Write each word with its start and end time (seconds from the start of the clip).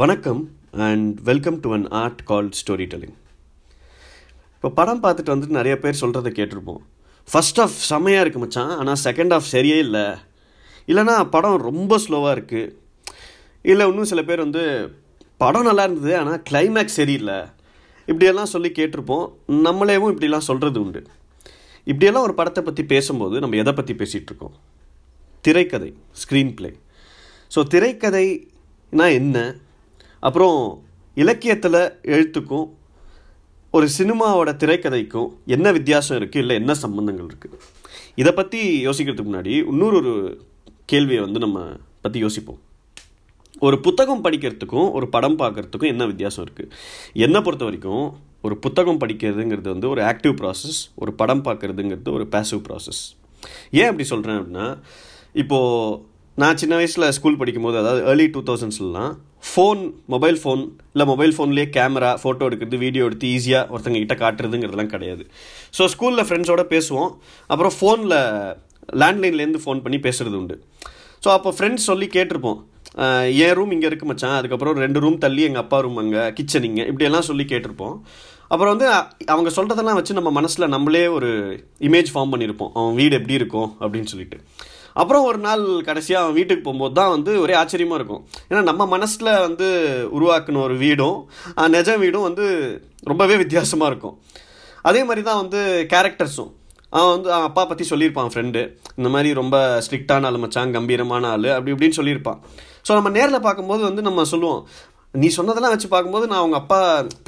வணக்கம் 0.00 0.40
and 0.86 1.16
welcome 1.28 1.56
to 1.62 1.68
an 1.76 1.86
art 2.00 2.20
called 2.28 2.48
storytelling 2.90 3.14
இப்போ 4.56 4.68
படம் 4.76 5.00
பார்த்துட்டு 5.04 5.32
வந்துட்டு 5.32 5.56
நிறைய 5.58 5.74
பேர் 5.82 5.98
சொல்கிறத 6.00 6.30
கேட்டிருப்போம். 6.36 6.82
ஃபர்ஸ்ட் 7.28 7.58
ஆஃப் 7.64 7.74
செம்மையாக 7.88 8.22
இருக்குது 8.24 8.42
மச்சான் 8.44 8.72
ஆனால் 8.80 9.00
செகண்ட் 9.04 9.32
ஆஃப் 9.36 9.48
சரியே 9.52 9.78
இல்லை. 9.86 10.04
இல்லைனா 10.90 11.14
படம் 11.34 11.56
ரொம்ப 11.68 11.98
ஸ்லோவாக 12.04 12.34
இருக்குது 12.36 12.72
இல்லை 13.70 13.86
இன்னும் 13.92 14.10
சில 14.12 14.22
பேர் 14.28 14.44
வந்து 14.46 14.64
படம் 15.44 15.66
நல்லா 15.68 15.86
இருந்தது 15.88 16.12
ஆனால் 16.20 16.42
கிளைமேக்ஸ் 16.50 16.98
சரியில்லை. 17.00 17.38
இப்படியெல்லாம் 18.10 18.52
சொல்லி 18.54 18.70
கேட்டிருப்போம். 18.80 19.26
நம்மளேவும் 19.66 20.12
இப்படிலாம் 20.14 20.48
சொல்கிறது 20.50 20.80
உண்டு. 20.84 21.02
இப்படியெல்லாம் 21.86 22.28
ஒரு 22.28 22.36
படத்தை 22.40 22.64
பற்றி 22.68 22.84
பேசும்போது 22.94 23.42
நம்ம 23.44 23.58
எதை 23.64 23.74
பற்றி 23.80 23.96
பேசிகிட்டு 24.02 24.32
இருக்கோம்? 24.32 24.54
திரைக்கதை 25.48 25.90
ஸ்க்ரீன் 26.22 26.54
பிளே 26.60 26.70
ஸோ 27.56 27.62
திரைக்கதைனா 27.74 29.08
என்ன? 29.22 29.38
அப்புறம் 30.20 30.84
இலக்கியத்தில் 31.14 31.98
எழுத்துக்கும் 32.02 32.68
ஒரு 33.70 33.88
சினிமாவோட 33.98 34.50
திரைக்கதைக்கும் 34.56 35.28
என்ன 35.46 35.72
வித்தியாசம் 35.72 36.22
இருக்குது 36.22 36.36
இல்லை 36.36 36.56
என்ன 36.56 36.72
சம்மந்தங்கள் 36.72 37.26
இருக்குது 37.26 37.58
இதை 38.14 38.32
பற்றி 38.32 38.86
யோசிக்கிறதுக்கு 38.86 39.32
முன்னாடி 39.32 39.46
இன்னொரு 39.46 39.96
ஒரு 39.96 40.42
கேள்வியை 40.86 41.20
வந்து 41.22 41.38
நம்ம 41.38 41.66
பற்றி 42.00 42.20
யோசிப்போம். 42.20 42.58
ஒரு 43.60 43.80
புத்தகம் 43.80 44.24
படிக்கிறதுக்கும் 44.24 44.92
ஒரு 44.92 45.08
படம் 45.08 45.38
பார்க்குறதுக்கும் 45.38 45.86
என்ன 45.86 46.06
வித்தியாசம் 46.06 46.46
இருக்குது 46.46 46.70
என்னை 47.12 47.40
பொறுத்த 47.40 47.64
வரைக்கும் 47.64 48.18
ஒரு 48.40 48.58
புத்தகம் 48.58 49.00
படிக்கிறதுங்கிறது 49.00 49.68
வந்து 49.68 49.88
ஒரு 49.88 50.02
ஆக்டிவ் 50.02 50.34
ப்ராசஸ் 50.34 50.88
ஒரு 50.94 51.12
படம் 51.12 51.44
பார்க்குறதுங்கிறது 51.44 52.10
ஒரு 52.10 52.28
பேசிவ் 52.30 52.62
ப்ராசஸ் 52.68 53.02
ஏன் 53.70 53.86
அப்படி 53.86 54.04
சொல்கிறேன் 54.04 54.36
அப்படின்னா 54.36 54.78
இப்போது 55.32 56.00
நான் 56.34 56.56
சின்ன 56.56 56.74
வயசில் 56.74 57.10
ஸ்கூல் 57.10 57.36
படிக்கும்போது 57.36 57.78
அதாவது 57.78 58.06
ஏர்லி 58.06 58.26
டூ 58.26 58.42
தௌசண்ட்ஸ்லாம் 58.42 59.16
ஃபோன் 59.48 59.82
மொபைல் 60.14 60.38
ஃபோன் 60.42 60.62
இல்லை 60.94 61.04
மொபைல் 61.10 61.32
ஃபோன்லேயே 61.36 61.66
கேமரா 61.76 62.10
ஃபோட்டோ 62.22 62.46
எடுக்கிறது 62.48 62.78
வீடியோ 62.84 63.04
எடுத்து 63.08 63.28
ஈஸியாக 63.36 63.70
ஒருத்தங்க 63.74 64.00
கிட்ட 64.02 64.16
காட்டுறதுங்கிறதுலாம் 64.22 64.92
கிடையாது. 64.94 65.22
ஸோ 65.76 65.84
ஸ்கூலில் 65.92 66.26
ஃப்ரெண்ட்ஸோட 66.28 66.64
பேசுவோம். 66.74 67.12
அப்புறம் 67.52 67.74
ஃபோனில் 67.78 68.16
லேண்ட்லைன்லேருந்து 69.02 69.62
ஃபோன் 69.64 69.84
பண்ணி 69.84 70.00
பேசுகிறது 70.06 70.36
உண்டு. 70.40 70.56
ஸோ 71.24 71.30
அப்போ 71.36 71.52
ஃப்ரெண்ட்ஸ் 71.58 71.88
சொல்லி 71.90 72.08
கேட்டிருப்போம். 72.16 72.60
என் 73.44 73.54
ரூம் 73.56 73.72
இங்கே 73.74 73.88
இருக்கு 73.90 74.06
மச்சான். 74.10 74.36
அதுக்கப்புறம் 74.38 74.82
ரெண்டு 74.84 75.00
ரூம் 75.04 75.18
தள்ளி 75.24 75.42
எங்கள் 75.48 75.62
அப்பா 75.64 75.78
ரூம் 75.84 76.00
அங்கே 76.02 76.22
கிச்சன் 76.38 76.66
இங்கே. 76.68 76.84
இப்படியெல்லாம் 76.90 77.26
சொல்லி 77.30 77.44
கேட்டிருப்போம். 77.52 77.96
அப்புறம் 78.52 78.72
வந்து 78.74 78.86
அவங்க 79.32 79.50
சொல்கிறதெல்லாம் 79.56 79.98
வச்சு 79.98 80.16
நம்ம 80.18 80.30
மனசில் 80.38 80.72
நம்மளே 80.74 81.02
ஒரு 81.16 81.28
இமேஜ் 81.88 82.10
ஃபார்ம் 82.14 82.32
பண்ணியிருப்போம். 82.32 82.72
அவன் 82.78 82.96
வீடு 83.00 83.18
எப்படி 83.18 83.38
இருக்கும்? 83.40 83.68
அப்படின்னு 83.82 84.10
சொல்லிட்டு. 84.12 84.38
அப்புறம் 85.00 85.26
ஒரு 85.30 85.38
நாள் 85.46 85.64
கடைசியாக 85.88 86.24
அவன் 86.24 86.36
வீட்டுக்கு 86.38 86.64
போகும்போது 86.66 86.94
தான் 87.00 87.12
வந்து 87.16 87.32
ஒரே 87.44 87.54
ஆச்சரியமாக 87.62 87.98
இருக்கும். 88.00 88.22
ஏன்னா 88.50 88.62
நம்ம 88.70 88.86
மனசில் 88.94 89.32
வந்து 89.46 89.68
உருவாக்கின 90.18 90.62
ஒரு 90.66 90.76
வீடும் 90.84 91.18
நிஜ 91.76 91.98
வீடும் 92.04 92.28
வந்து 92.28 92.46
ரொம்பவே 93.12 93.36
வித்தியாசமாக 93.42 93.90
இருக்கும். 93.92 94.16
அதே 94.90 95.02
மாதிரி 95.10 95.24
தான் 95.28 95.42
வந்து 95.42 95.60
கேரக்டர்ஸும் 95.92 96.50
அவன் 96.98 97.12
வந்து 97.14 97.28
அவன் 97.34 97.48
அப்பா 97.48 97.62
பற்றி 97.70 97.84
சொல்லியிருப்பான் 97.90 98.30
ஃப்ரெண்டு 98.32 98.60
இந்த 98.98 99.08
மாதிரி 99.14 99.30
ரொம்ப 99.40 99.56
ஸ்ட்ரிக்டான 99.86 100.28
ஆள் 100.28 100.42
மச்சான் 100.44 100.74
கம்பீரமான 100.76 101.28
ஆள் 101.34 101.48
அப்படி 101.56 101.72
இப்படின்னு 101.74 101.98
சொல்லியிருப்பான். 101.98 102.40
ஸோ 102.86 102.90
நம்ம 102.98 103.10
நேரில் 103.16 103.44
பார்க்கும்போது 103.44 103.82
வந்து 103.88 104.02
நம்ம 104.06 104.24
சொல்லுவோம் 104.30 104.60
நீ 105.14 105.28
சொன்னதெல்லாம் 105.36 105.72
வச்சு 105.74 105.88
பார்க்கும்போது 105.88 106.26
நான் 106.30 106.40
அவங்க 106.40 106.56
அப்பா 106.56 106.78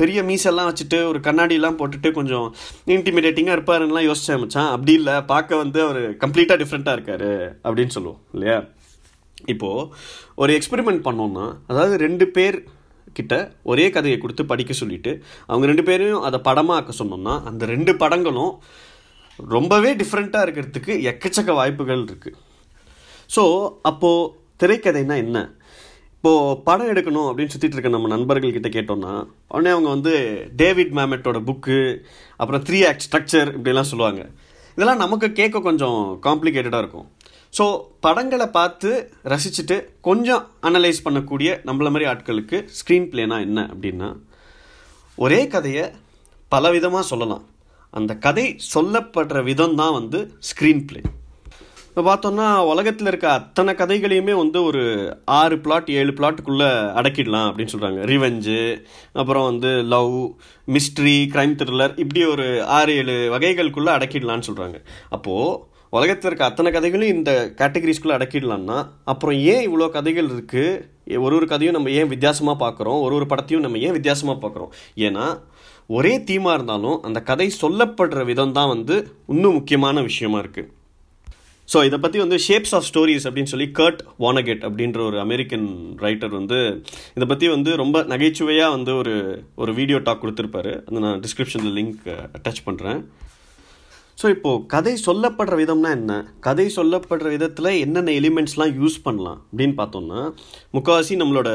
பெரிய 0.00 0.18
மீசெல்லாம் 0.22 0.68
வச்சுட்டு 0.68 0.98
ஒரு 1.10 1.18
கண்ணாடியெல்லாம் 1.24 1.78
போட்டுட்டு 1.80 2.10
கொஞ்சம் 2.18 2.46
இன்டிமிடேட்டிங்காக 2.94 3.56
இருப்பாருன்னெலாம் 3.56 4.06
யோசிச்சேன் 4.08 4.40
மச்சான். 4.42 4.70
அப்படி 4.74 4.92
இல்லை. 4.92 5.14
பார்க்க 5.32 5.56
வந்து 5.56 5.78
அவர் 5.82 6.02
கம்ப்ளீட்டாக 6.22 6.58
டிஃப்ரெண்ட்டாக 6.62 6.96
இருக்காரு 6.98 7.30
அப்படின்னு 7.64 7.94
சொல்லுவோம் 7.96 8.20
இல்லையா? 8.34 8.58
இப்போது 9.52 9.88
ஒரு 10.34 10.52
எக்ஸ்பெரிமெண்ட் 10.58 11.02
பண்ணோம்னா 11.06 11.46
அதாவது 11.66 11.96
ரெண்டு 11.96 12.26
பேர் 12.36 12.58
கிட்ட 13.12 13.34
ஒரே 13.62 13.90
கதையை 13.90 14.18
கொடுத்து 14.18 14.44
படிக்க 14.52 14.72
சொல்லிட்டு 14.72 15.12
அவங்க 15.46 15.66
ரெண்டு 15.66 15.84
பேரையும் 15.88 16.22
அதை 16.28 16.40
படமாக 16.48 16.78
ஆக்க 16.80 16.92
சொன்னோம்னா 17.02 17.34
அந்த 17.50 17.66
ரெண்டு 17.66 17.94
படங்களும் 18.02 18.52
ரொம்பவே 19.38 19.90
டிஃப்ரெண்ட்டாக 19.94 20.46
இருக்கிறதுக்கு 20.46 20.94
எக்கச்சக்க 21.10 21.52
வாய்ப்புகள் 21.60 22.04
இருக்குது 22.04 22.38
ஸோ 23.36 23.44
அப்போது 23.82 24.30
திரைக்கதைனா 24.60 25.16
என்ன? 25.24 25.38
இப்போது 26.24 26.58
படம் 26.66 26.90
எடுக்கணும் 26.90 27.28
அப்படின்னு 27.28 27.52
சுற்றிட்டு 27.52 27.76
இருக்க 27.76 27.90
நம்ம 27.94 28.08
நண்பர்கள்கிட்ட 28.12 28.68
கேட்டோம்னா 28.74 29.12
உடனே 29.52 29.70
அவங்க 29.74 29.88
வந்து 29.88 30.12
டேவிட் 30.60 30.92
மேமெட்டோட 30.98 31.38
புக்கு 31.48 31.78
அப்புறம் 32.40 32.62
த்ரீ 32.68 32.78
ஆக்ட் 32.88 33.06
ஸ்ட்ரக்சர் 33.06 33.48
இப்படிலாம் 33.56 33.88
சொல்லுவாங்க. 33.88 34.20
இதெல்லாம் 34.76 35.02
நமக்கு 35.04 35.28
கேட்க 35.38 35.60
கொஞ்சம் 35.60 35.98
காம்ப்ளிகேட்டடாக 36.26 36.82
இருக்கும். 36.84 37.08
ஸோ 37.58 37.64
படங்களை 38.06 38.46
பார்த்து 38.58 38.90
ரசிச்சுட்டு 39.32 39.78
கொஞ்சம் 40.08 40.44
அனலைஸ் 40.70 41.02
பண்ணக்கூடிய 41.06 41.48
நம்மள 41.68 41.90
மாதிரி 41.94 42.08
ஆட்களுக்கு 42.12 42.60
ஸ்க்ரீன் 42.78 43.08
பிளேனா 43.14 43.38
என்ன 43.46 43.64
அப்படின்னா 43.72 44.10
ஒரே 45.18 45.40
கதையை 45.56 45.86
பலவிதமாக 46.52 47.04
சொல்லலாம். 47.12 47.44
அந்த 47.90 48.12
கதை 48.28 48.46
சொல்லப்படுற 48.74 49.42
விதம் 49.50 49.76
தான் 49.82 49.96
வந்து 49.98 50.20
ஸ்க்ரீன் 50.50 50.84
பிளே 50.90 51.02
இப்போ 51.92 52.02
பார்த்தோன்னா 52.04 52.44
உலகத்தில் 52.66 53.08
இருக்க 53.08 53.26
அத்தனை 53.30 53.72
கதைகளையுமே 53.72 54.34
வந்து 54.34 54.58
ஒரு 54.62 54.82
ஆறு 55.32 55.56
பிளாட் 55.58 55.90
ஏழு 55.96 56.12
பிளாட்டுக்குள்ளே 56.12 56.68
அடக்கிடலாம் 56.98 57.48
அப்படின்னு 57.48 57.72
சொல்கிறாங்க 57.72 57.98
ரிவெஞ்சு 58.04 58.60
அப்புறம் 59.14 59.44
வந்து 59.44 59.70
லவ் 59.88 60.16
மிஸ்ட்ரி 60.68 61.14
க்ரைம் 61.30 61.52
த்ரில்லர் 61.58 61.94
இப்படி 61.96 62.22
ஒரு 62.28 62.46
ஆறு 62.70 62.94
ஏழு 62.94 63.18
வகைகளுக்குள்ளே 63.30 63.92
அடக்கிடலான்னு 63.94 64.48
சொல்கிறாங்க 64.48 64.78
அப்போது 65.10 65.52
உலகத்தில் 65.92 66.30
இருக்க 66.30 66.48
அத்தனை 66.48 66.68
கதைகளையும் 66.70 67.16
இந்த 67.16 67.30
கேட்டகரிஸ்குள்ளே 67.58 68.16
அடக்கிடலான்னா 68.16 68.80
அப்புறம் 69.08 69.38
ஏன் 69.50 69.64
இவ்வளோ 69.66 69.92
கதைகள் 69.92 70.28
இருக்குது 70.30 71.20
ஒரு 71.20 71.36
ஒரு 71.36 71.46
கதையும் 71.46 71.76
நம்ம 71.76 71.96
ஏன் 71.98 72.10
வித்தியாசமாக 72.10 72.58
பார்க்குறோம் 72.58 73.00
ஒரு 73.00 73.14
ஒரு 73.14 73.26
படத்தையும் 73.26 73.64
நம்ம 73.64 73.80
ஏன் 73.80 73.96
வித்தியாசமாக 73.96 74.38
பார்க்குறோம் 74.38 74.72
ஏன்னா 75.00 75.26
ஒரே 75.90 76.14
தீமாக 76.26 76.54
இருந்தாலும் 76.54 77.00
அந்த 77.02 77.20
கதை 77.24 77.48
சொல்லப்படுற 77.58 78.22
விதம் 78.26 78.52
தான் 78.52 78.70
வந்து 78.70 78.96
இன்னும் 79.28 79.54
முக்கியமான 79.54 80.02
விஷயமா 80.02 80.40
இருக்குது 80.44 80.70
ஸோ 81.68 81.84
இதை 81.84 81.98
பற்றி 82.00 82.18
வந்து 82.18 82.36
ஷேப்ஸ் 82.38 82.74
ஆஃப் 82.74 82.86
ஸ்டோரிஸ் 82.88 83.26
அப்படின்னு 83.28 83.50
சொல்லி 83.52 83.66
கர்ட் 83.78 84.00
வானகெட் 84.18 84.62
அப்படின்ற 84.68 85.00
ஒரு 85.00 85.18
அமெரிக்கன் 85.20 85.96
ரைட்டர் 86.00 86.28
வந்து 86.28 86.58
இதை 87.16 87.26
பற்றி 87.26 87.48
வந்து 87.48 87.76
ரொம்ப 87.76 88.02
நகைச்சுவையாக 88.02 88.70
வந்து 88.70 88.94
ஒரு 88.96 89.14
ஒரு 89.54 89.74
வீடியோ 89.74 89.98
டாக் 89.98 90.22
கொடுத்துருப்பாரு. 90.24 90.72
அந்த 90.88 91.00
நான் 91.00 91.20
டிஸ்கிரிப்ஷனில் 91.20 91.76
லிங்க் 91.78 92.02
அட்டாச் 92.36 92.66
பண்ணுறேன் 92.66 93.00
ஸோ 94.18 94.28
இப்போது 94.28 94.66
கதை 94.66 94.92
சொல்லப்படுற 95.06 95.54
விதம்னா 95.56 95.90
என்ன? 95.90 96.12
கதை 96.40 96.72
சொல்லப்படுற 96.76 97.28
விதத்தில் 97.30 97.78
என்னென்ன 97.84 98.10
எலிமெண்ட்ஸ்லாம் 98.10 98.74
யூஸ் 98.80 99.02
பண்ணலாம் 99.02 99.38
அப்படின்னு 99.50 99.74
பார்த்தோம்னா 99.76 100.20
முக்கால்வாசி 100.72 101.16
நம்மளோட 101.16 101.50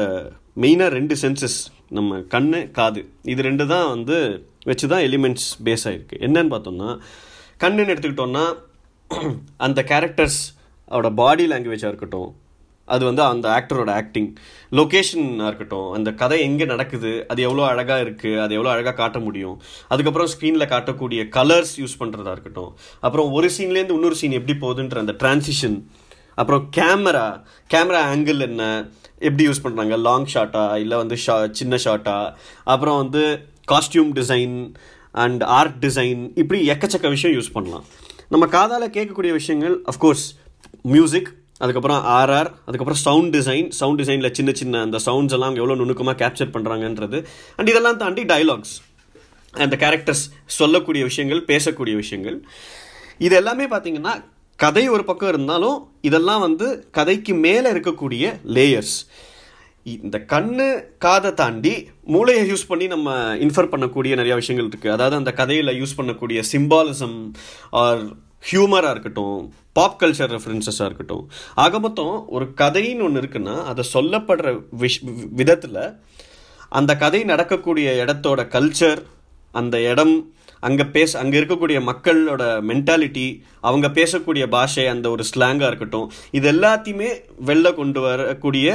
மெயினாக 0.56 0.88
ரெண்டு 0.88 1.14
சென்சஸ் 1.22 1.58
நம்ம 1.88 2.20
கண் 2.28 2.48
காது 2.72 3.02
இது 3.24 3.42
ரெண்டு 3.42 3.66
தான் 3.66 3.88
வந்து 3.88 4.16
வச்சு 4.64 4.86
தான் 4.88 5.00
எலிமெண்ட்ஸ் 5.00 5.48
பேஸ் 5.64 5.86
ஆகிருக்கு 5.88 6.16
என்னன்னு 6.20 6.52
பார்த்தோம்னா 6.54 6.90
கண்ணுன்னு 7.60 7.92
எடுத்துக்கிட்டோன்னா 7.94 8.44
அந்த 9.64 9.80
கேரக்டர்ஸ் 9.82 10.40
அவரோட 10.88 11.08
பாடி 11.14 11.44
லாங்குவேஜாக 11.46 11.90
இருக்கட்டும் 11.92 12.30
அது 12.88 13.02
வந்து 13.04 13.22
அந்த 13.22 13.46
ஆக்டரோட 13.48 13.90
ஆக்டிங் 13.92 14.28
லொக்கேஷனாக 14.72 15.48
இருக்கட்டும் 15.50 15.88
அந்த 15.92 16.10
கதை 16.12 16.38
எங்கே 16.40 16.64
நடக்குது 16.64 17.12
அது 17.28 17.40
எவ்வளோ 17.42 17.64
அழகாக 17.66 18.04
இருக்குது 18.04 18.40
அது 18.40 18.52
எவ்வளோ 18.54 18.70
அழகாக 18.70 18.94
காட்ட 18.96 19.18
முடியும் 19.18 19.56
அதுக்கப்புறம் 19.88 20.30
ஸ்க்ரீனில் 20.34 20.70
காட்டக்கூடிய 20.70 21.22
கலர்ஸ் 21.28 21.74
யூஸ் 21.78 21.98
பண்ணுறதா 21.98 22.30
இருக்கட்டும் 22.30 22.70
அப்புறம் 23.00 23.30
ஒரு 23.32 23.50
சீன்லேருந்து 23.50 23.96
இன்னொரு 23.96 24.14
சீன் 24.14 24.32
எப்படி 24.32 24.56
போகுதுன்ற 24.58 24.98
அந்த 24.98 25.14
டிரான்சிஷன் 25.18 25.78
அப்புறம் 26.34 26.64
கேமரா 26.76 27.26
கேமரா 27.70 28.02
ஆங்கிள் 28.10 28.40
என்ன 28.40 28.64
எப்படி 29.18 29.44
யூஸ் 29.48 29.64
பண்ணுறாங்க 29.64 29.96
லாங் 29.98 30.28
ஷாட்டா 30.34 30.64
இல்லை 30.76 30.96
வந்து 30.96 31.16
ஷா 31.16 31.36
சின்ன 31.52 31.76
ஷாட்டா 31.84 32.18
அப்புறம் 32.64 32.96
வந்து 32.96 33.22
costume 33.72 34.12
design 34.12 34.54
and 35.14 35.42
art 35.42 35.78
design 35.86 36.20
இப்படி 36.34 36.60
எக்கச்சக்க 36.68 37.08
விஷயம் 37.08 37.36
யூஸ் 37.36 37.54
பண்ணலாம். 37.54 37.86
நம்ம 38.30 38.46
காதால் 38.46 38.90
கேட்கக்கூடிய 38.90 39.32
விஷயங்கள் 39.32 39.82
அஃப்கோர்ஸ் 39.84 40.24
மியூசிக் 40.82 41.28
அதுக்கப்புறம் 41.58 42.02
ஆர்ஆர் 42.04 42.50
அதுக்கப்புறம் 42.66 42.94
சவுண்ட் 42.94 43.36
டிசைன் 43.36 43.68
சவுண்ட் 43.68 44.00
டிசைனில் 44.00 44.32
சின்ன 44.32 44.52
சின்ன 44.52 44.80
அந்த 44.80 44.98
சவுண்ட்ஸ் 45.06 45.32
எல்லாம் 45.32 45.54
எவ்வளோ 45.54 45.74
நுணுக்கமாக 45.74 46.24
கேப்சர் 46.24 46.52
பண்ணுறாங்கன்றது 46.52 47.24
அண்ட் 47.56 47.68
இதெல்லாம் 47.68 47.96
தாண்டி 47.96 48.22
டைலாக்ஸ் 48.22 48.74
அந்த 49.52 49.76
கேரக்டர்ஸ் 49.76 50.24
சொல்லக்கூடிய 50.44 51.04
விஷயங்கள் 51.04 51.44
பேசக்கூடிய 51.44 51.94
விஷயங்கள். 51.94 52.44
இது 53.18 53.36
எல்லாமே 53.36 53.66
பார்த்தீங்கன்னா 53.66 54.24
கதை 54.56 54.88
ஒரு 54.88 55.04
பக்கம் 55.04 55.28
இருந்தாலும் 55.28 55.88
இதெல்லாம் 56.00 56.40
வந்து 56.40 56.88
கதைக்கு 56.90 57.34
மேலே 57.34 57.70
இருக்கக்கூடிய 57.70 58.40
லேயர்ஸ் 58.44 59.06
இந்த 60.02 60.18
கண்ணு 60.26 60.66
காதை 60.98 61.34
தாண்டி 61.34 61.72
மூளையை 62.04 62.48
யூஸ் 62.50 62.68
பண்ணி 62.68 62.86
நம்ம 62.86 63.36
இன்ஃபர் 63.36 63.72
பண்ணக்கூடிய 63.72 64.14
நிறைய 64.14 64.34
விஷயங்கள் 64.34 64.68
இருக்குது 64.68 64.92
அதாவது 64.92 65.16
அந்த 65.16 65.32
கதையில் 65.32 65.78
யூஸ் 65.80 65.98
பண்ணக்கூடிய 65.98 66.42
சிம்பாலிசம் 66.52 67.18
ஆர் 67.70 68.02
ஹியூமராக 68.50 68.90
இருக்கட்டும் 68.90 69.38
பாப் 69.72 69.98
கல்ச்சர் 70.02 70.32
ரெஃபரன்சஸாக 70.32 70.84
இருக்கட்டும். 70.84 71.24
ஆக 71.54 71.78
மொத்தம் 71.78 72.28
ஒரு 72.28 72.46
கதைன்னு 72.56 73.02
ஒன்று 73.02 73.20
இருக்குன்னா 73.20 73.64
அதை 73.64 73.84
சொல்லப்படுற 73.92 74.48
விஷ் 74.80 74.98
விதத்தில் 75.32 75.80
அந்த 76.68 76.96
கதை 76.96 77.24
நடக்கக்கூடிய 77.24 77.90
இடத்தோட 78.04 78.40
கல்ச்சர் 78.48 79.00
அந்த 79.54 79.76
இடம் 79.80 80.14
அங்கே 80.60 80.84
பேச 80.84 81.18
அங்கே 81.18 81.36
இருக்கக்கூடிய 81.40 81.78
மக்களோட 81.80 82.44
மென்டாலிட்டி 82.60 83.26
அவங்க 83.60 83.88
பேசக்கூடிய 83.88 84.44
பாஷை 84.48 84.86
அந்த 84.86 85.10
ஒரு 85.10 85.24
ஸ்லாங்காக 85.24 85.66
இருக்கட்டும் 85.66 86.10
இது 86.30 86.52
எல்லாத்தையுமே 86.52 87.10
வெளில 87.46 87.74
கொண்டு 87.74 88.00
வரக்கூடிய 88.00 88.68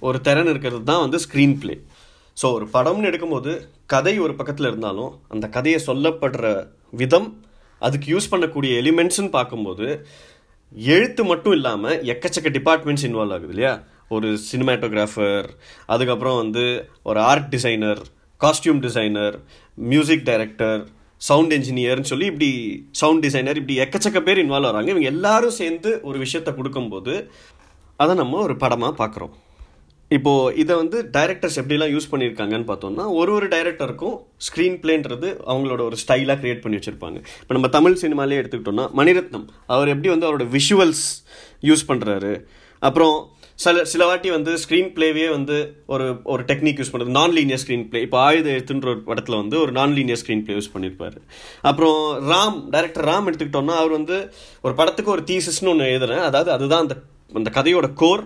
ஒரு 0.00 0.20
திறன் 0.20 0.46
இருக்கிறது 0.46 0.84
தான் 0.84 1.00
வந்து 1.00 1.18
ஸ்க்ரீன் 1.18 1.58
பிளே 1.58 1.74
ஸோ 2.36 2.52
ஒரு 2.52 2.66
படம்னு 2.72 3.08
எடுக்கும்போது 3.10 3.52
கதை 3.86 4.18
ஒரு 4.18 4.34
பக்கத்தில் 4.34 4.66
இருந்தாலும் 4.66 5.20
அந்த 5.28 5.48
கதையை 5.48 5.80
சொல்லப்படுற 5.86 6.46
விதம் 6.92 7.28
அதுக்கு 7.82 8.06
யூஸ் 8.14 8.30
பண்ணக்கூடிய 8.32 8.72
எலிமெண்ட்ஸ்னு 8.82 9.30
பார்க்கும்போது 9.30 9.86
எழுத்து 10.92 11.24
மட்டும் 11.24 11.52
இல்லாமல் 11.52 12.00
எக்கச்சக்க 12.04 12.48
டிபார்ட்மெண்ட்ஸ் 12.58 13.06
இன்வால்வ் 13.08 13.32
ஆகுது 13.32 13.48
இல்லையா? 13.48 13.72
ஒரு 14.08 14.28
சினிமாட்டோகிராஃபர் 14.50 15.46
அதுக்கப்புறம் 15.86 16.36
வந்து 16.36 16.64
ஒரு 17.02 17.20
art 17.20 17.48
designer 17.48 18.00
costume 18.40 18.80
designer 18.80 19.36
music 19.78 20.24
director 20.24 20.80
sound 21.20 21.52
என்ஜினியர்னு 21.52 22.10
சொல்லி 22.12 22.26
இப்படி 22.26 22.50
சவுண்ட் 22.90 23.22
டிசைனர் 23.22 23.56
இப்படி 23.56 23.78
எக்கச்சக்க 23.80 24.20
பேர் 24.20 24.42
இன்வால்வ் 24.44 24.68
ஆகிறாங்க. 24.68 24.88
இவங்க 24.88 25.08
எல்லாரும் 25.08 25.50
சேர்ந்து 25.50 26.00
ஒரு 26.02 26.18
விஷயத்தை 26.18 26.54
கொடுக்கும்போது 26.54 27.14
அதை 27.96 28.14
நம்ம 28.14 28.40
ஒரு 28.40 28.56
படமாக 28.56 28.92
பார்க்குறோம். 29.00 29.34
இப்போது 30.16 30.56
இதை 30.62 30.74
வந்து 30.76 30.98
டைரக்டர்ஸ் 31.16 31.56
எப்படிலாம் 31.60 31.92
யூஸ் 31.94 32.10
பண்ணியிருக்காங்கன்னு 32.10 32.68
பார்த்தோம்னா 32.70 33.06
ஒரு 33.20 33.30
ஒரு 33.38 33.46
டைரக்டருக்கும் 33.54 34.16
ஸ்க்ரீன் 34.46 34.78
பிளேன்றது 34.82 35.30
அவங்களோட 35.50 35.80
ஒரு 35.88 35.96
ஸ்டைலாக 36.02 36.36
க்ரியேட் 36.42 36.62
பண்ணி 36.62 36.78
வச்சுருப்பாங்க. 36.78 37.18
இப்போ 37.42 37.54
நம்ம 37.56 37.68
தமிழ் 37.78 37.98
சினிமாலே 38.02 38.38
எடுத்துக்கிட்டோம்னா 38.42 38.86
மணிரத்னம் 39.00 39.48
அவர் 39.74 39.92
எப்படி 39.94 40.10
வந்து 40.14 40.28
அவரோட 40.28 40.46
விஷுவல்ஸ் 40.56 41.04
யூஸ் 41.70 41.88
பண்ணுறாரு 41.90 42.32
அப்புறம் 42.82 43.16
சில 43.62 43.84
சில 43.92 44.02
வாட்டி 44.08 44.28
வந்து 44.30 44.52
ஸ்க்ரீன் 44.62 44.90
பிளேவே 44.96 45.24
வந்து 45.34 45.54
ஒரு 45.92 46.04
ஒரு 46.32 46.42
டெக்னிக் 46.50 46.80
யூஸ் 46.80 46.92
பண்ணுறது 46.92 47.16
நான் 47.18 47.32
லீனியர் 47.38 47.60
ஸ்க்ரீன் 47.62 47.84
பிளே 47.88 48.00
இப்போ 48.06 48.18
ஆயுத 48.26 48.48
எழுத்துன்ற 48.56 48.88
ஒரு 48.94 49.02
படத்தில் 49.08 49.38
வந்து 49.40 49.56
ஒரு 49.60 49.72
நான் 49.78 49.94
லீனியர் 49.98 50.20
ஸ்க்ரீன் 50.20 50.44
பிளே 50.44 50.56
யூஸ் 50.58 50.72
பண்ணியிருப்பாரு. 50.74 51.18
அப்புறம் 51.70 52.00
ராம் 52.32 52.58
டைரக்டர் 52.74 53.08
ராம் 53.10 53.28
எடுத்துக்கிட்டோம்னா 53.30 53.76
அவர் 53.82 53.96
வந்து 53.98 54.18
ஒரு 54.66 54.74
படத்துக்கு 54.80 55.14
ஒரு 55.16 55.24
தீசஸ்னு 55.30 55.72
ஒன்று 55.74 55.92
எழுதுறேன். 55.92 56.24
அதாவது 56.28 56.52
அதுதான் 56.56 56.84
அந்த 56.86 56.96
அந்த 57.40 57.50
கதையோட 57.58 57.88
கோர் 58.02 58.22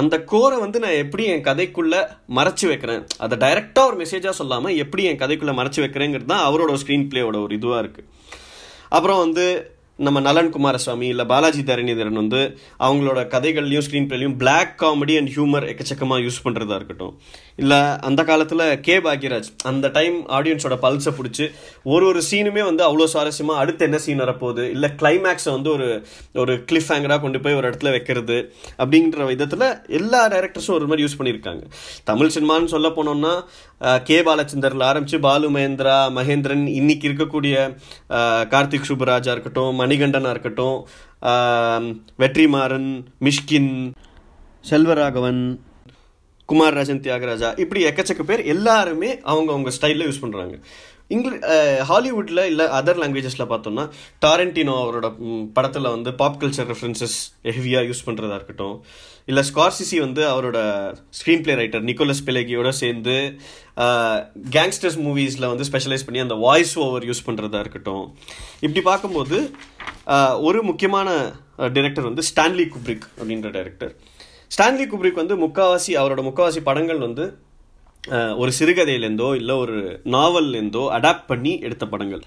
அந்த 0.00 0.14
கோரை 0.32 0.56
வந்து 0.64 0.78
நான் 0.84 1.00
எப்படி 1.02 1.24
என் 1.32 1.44
கதைக்குள்ளே 1.48 2.00
மறைச்சு 2.38 2.66
வைக்கிறேன்? 2.70 3.02
அதை 3.24 3.34
டைரெக்டாக 3.44 3.90
ஒரு 3.90 3.98
மெசேஜாக 4.02 4.34
சொல்லாமல் 4.40 4.78
எப்படி 4.84 5.04
என் 5.10 5.20
கதைக்குள்ளே 5.22 5.54
மறைச்சு 5.60 5.82
வைக்கிறேங்கிறது 5.84 6.32
தான் 6.32 6.46
அவரோட 6.48 6.80
ஸ்க்ரீன் 6.82 7.06
பிளேயோட 7.12 7.38
ஒரு 7.44 7.54
இதுவாக 7.58 7.82
இருக்குது 7.84 8.10
அப்புறம் 8.96 9.22
வந்து 9.24 9.44
நம்ம 9.96 10.20
நலன் 10.20 10.50
குமாரசுவாமி 10.54 11.06
இல்லை 11.06 11.24
பாலாஜி 11.32 11.60
தரணிதரன் 11.62 12.20
வந்து 12.20 12.40
அவங்களோட 12.86 13.20
கதைகள்லையும் 13.34 13.84
ஸ்க்ரீன் 13.86 14.08
பிளேலையும் 14.08 14.36
பிளாக் 14.36 14.72
காமெடி 14.82 15.14
அண்ட் 15.18 15.30
ஹியூமர் 15.34 15.66
எக்கச்சக்கமாக 15.72 16.24
யூஸ் 16.26 16.40
பண்ணுறதா 16.44 16.74
இருக்கட்டும். 16.74 17.12
இல்லை 17.56 17.78
அந்த 17.78 18.24
காலத்தில் 18.24 18.80
கே 18.80 18.98
பாக்யராஜ் 18.98 19.48
அந்த 19.62 19.88
டைம் 19.88 20.28
ஆடியன்ஸோட 20.28 20.76
பல்ஸை 20.82 21.12
பிடிச்சி 21.18 21.46
ஒரு 21.82 22.06
ஒரு 22.06 22.22
சீனுமே 22.30 22.62
வந்து 22.64 22.82
அவ்வளோ 22.86 23.06
சுவாரஸ்யமாக 23.12 23.56
அடுத்து 23.56 23.84
என்ன 23.84 23.98
சீன் 23.98 24.22
வரப்போகுது 24.24 24.70
இல்லை 24.70 24.90
கிளைமேக்ஸை 25.02 25.52
வந்து 25.52 25.70
ஒரு 25.70 25.88
ஒரு 26.34 26.64
கிளிஃப் 26.72 26.90
ஹேங்கராக 26.92 27.20
கொண்டு 27.20 27.40
போய் 27.40 27.54
ஒரு 27.54 27.70
இடத்துல 27.70 27.90
வைக்கிறது 27.90 28.38
அப்படின்ற 28.78 29.26
விதத்தில் 29.26 29.66
எல்லா 29.88 30.28
டேரக்டர்ஸும் 30.28 30.74
ஒரு 30.74 30.86
மாதிரி 30.86 31.04
யூஸ் 31.06 31.18
பண்ணியிருக்காங்க. 31.18 31.62
தமிழ் 32.04 32.32
சினிமான்னு 32.34 32.64
சொல்ல 32.64 32.88
போனோம்னா 32.88 33.34
கே 34.04 34.20
பாலச்சந்தரில் 34.20 34.84
ஆரம்பித்து 34.84 35.20
பாலு 35.20 35.50
மகேந்திரா 35.50 35.96
மகேந்திரன் 36.18 36.66
இன்னைக்கு 36.66 37.08
இருக்கக்கூடிய 37.08 37.54
கார்த்திக் 38.50 38.88
சுப்ராஜா 38.88 39.30
இருக்கட்டும் 39.30 39.80
மணிகண்டனாக 39.80 40.30
இருக்கட்டும் 40.30 40.78
வெற்றிமாறன் 42.18 42.90
மிஷ்கின் 43.24 43.72
செல்வராகவன் 44.70 45.40
குமாரராஜன் 46.48 47.04
தியாகராஜா. 47.04 47.50
இப்படி 47.64 47.82
எக்கச்சக்க 47.90 48.24
பேர் 48.30 48.42
எல்லாருமே 48.54 49.12
அவங்க 49.32 49.50
அவங்க 49.54 49.70
ஸ்டைலில் 49.78 50.08
யூஸ் 50.08 50.24
பண்ணுறாங்க 50.24 50.56
இங்கிலீஷ் 51.14 51.42
ஹாலிவுட்டில் 51.88 52.42
இல்லை 52.50 52.66
அதர் 52.76 53.00
லாங்குவேஜஸில் 53.00 53.50
பார்த்தோம்னா 53.50 53.82
டாரண்டினோ 54.24 54.74
அவரோட 54.82 55.06
படத்தில் 55.56 55.88
வந்து 55.94 56.10
பாப் 56.20 56.38
கல்ச்சர் 56.42 56.68
ரெஃபரன்சஸ் 56.72 57.16
ஹெவியாக 57.56 57.88
யூஸ் 57.90 58.06
பண்ணுறதா 58.06 58.36
இருக்கட்டும். 58.38 58.76
இல்லை 59.30 59.42
ஸ்கார்சிசி 59.50 59.98
வந்து 60.04 60.22
அவரோட 60.30 60.58
ஸ்க்ரீன் 61.18 61.42
பிளே 61.44 61.54
ரைட்டர் 61.60 61.84
நிக்கோலஸ் 61.90 62.24
பெலேகியோட 62.28 62.70
சேர்ந்து 62.80 63.16
கேங்ஸ்டர்ஸ் 64.56 64.98
மூவிஸில் 65.06 65.50
வந்து 65.52 65.68
ஸ்பெஷலைஸ் 65.70 66.06
பண்ணி 66.08 66.24
அந்த 66.24 66.38
வாய்ஸ் 66.46 66.74
ஓவர் 66.86 67.06
யூஸ் 67.10 67.26
பண்ணுறதா 67.28 67.60
இருக்கட்டும். 67.64 68.04
இப்படி 68.64 68.82
பார்க்கும்போது 68.90 69.38
ஒரு 70.48 70.60
முக்கியமான 70.70 71.10
டிரெக்டர் 71.76 72.10
வந்து 72.10 72.24
ஸ்டான்லி 72.32 72.66
குப்ரிக் 72.74 73.06
அப்படின்ற 73.18 73.50
டைரக்டர் 73.58 73.94
ஸ்டான்லி 74.50 74.84
குப்ரிக் 74.90 75.20
வந்து 75.20 75.34
முக்காவாசி 75.44 75.92
அவரோட 76.00 76.22
முக்காவாசி 76.26 76.60
படங்கள் 76.68 77.00
வந்து 77.06 77.24
ஒரு 78.42 78.50
சிறுகதையிலேருந்தோ 78.58 79.28
இல்லை 79.40 79.54
ஒரு 79.62 79.76
நாவல்லேருந்தோ 80.14 80.82
அடாப்ட் 80.96 81.28
பண்ணி 81.30 81.52
எடுத்த 81.66 81.84
படங்கள். 81.92 82.22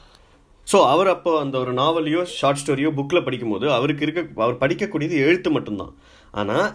ஸோ 0.68 0.78
அவர் 0.94 1.10
அப்போ 1.14 1.32
அந்த 1.42 1.56
ஒரு 1.64 1.74
நாவலையோ 1.82 2.22
ஷார்ட் 2.38 2.62
ஸ்டோரியோ 2.62 2.90
புக்கில் 2.98 3.26
படிக்கும்போது 3.28 3.68
அவருக்கு 3.76 4.04
இருக்க 4.06 4.22
அவர் 4.46 4.62
படிக்கக்கூடியது 4.64 5.18
எழுத்து 5.28 5.50
மட்டும்தான். 5.58 5.94
ஆனால் 6.40 6.68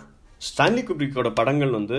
ஸ்டான்லி 0.48 0.84
குப்ரிக்கோட 0.90 1.30
படங்கள் 1.40 1.74
வந்து 1.78 1.98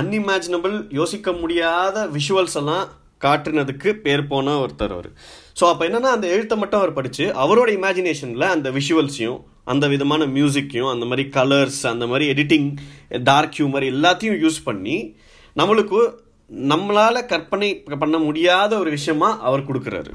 அன்இமேஜினபிள் 0.00 0.76
யோசிக்க 0.98 1.32
முடியாத 1.42 2.04
விஷுவல்ஸ் 2.16 2.58
எல்லாம் 2.62 2.84
காட்டுனதுக்கு 3.26 3.90
பேர் 4.04 4.28
போன 4.32 4.54
ஒருத்தர் 4.64 4.94
அவர். 4.96 5.10
ஸோ 5.58 5.64
அப்போ 5.70 5.82
என்னென்னா 5.88 6.12
அந்த 6.16 6.26
எழுத்தை 6.34 6.56
மட்டும் 6.62 6.80
அவர் 6.82 6.96
படித்து 6.98 7.24
அவரோட 7.44 7.70
இமேஜினேஷனில் 7.78 8.52
அந்த 8.54 8.70
விஷுவல்ஸையும் 8.78 9.40
அந்த 9.64 9.88
விதமான 9.88 10.26
மியூசிக்கையும் 10.26 10.90
அந்த 10.90 11.06
மாதிரி 11.06 11.28
கலர்ஸ் 11.28 11.86
அந்த 11.86 12.06
மாதிரி 12.06 12.24
எடிட்டிங் 12.32 12.76
டார்க் 13.22 13.54
ஹியூமர் 13.58 13.86
எல்லாத்தையும் 13.92 14.40
யூஸ் 14.44 14.58
பண்ணி 14.64 15.16
நம்மளுக்கு 15.56 16.20
நம்மளால் 16.50 17.26
கற்பனை 17.26 17.82
பண்ண 17.82 18.18
முடியாத 18.18 18.78
ஒரு 18.78 18.90
விஷயமா 18.90 19.40
அவர் 19.40 19.66
கொடுக்குறாரு. 19.66 20.12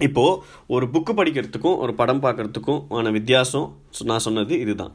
இப்போது 0.00 0.42
ஒரு 0.66 0.86
புக்கு 0.86 1.12
படிக்கிறதுக்கும் 1.16 1.76
ஒரு 1.76 1.94
படம் 1.94 2.22
பார்க்குறதுக்கும் 2.22 2.84
ஆன 2.88 3.10
வித்தியாசம் 3.10 3.76
நான் 4.04 4.18
சொன்னது 4.18 4.60
இதுதான். 4.60 4.92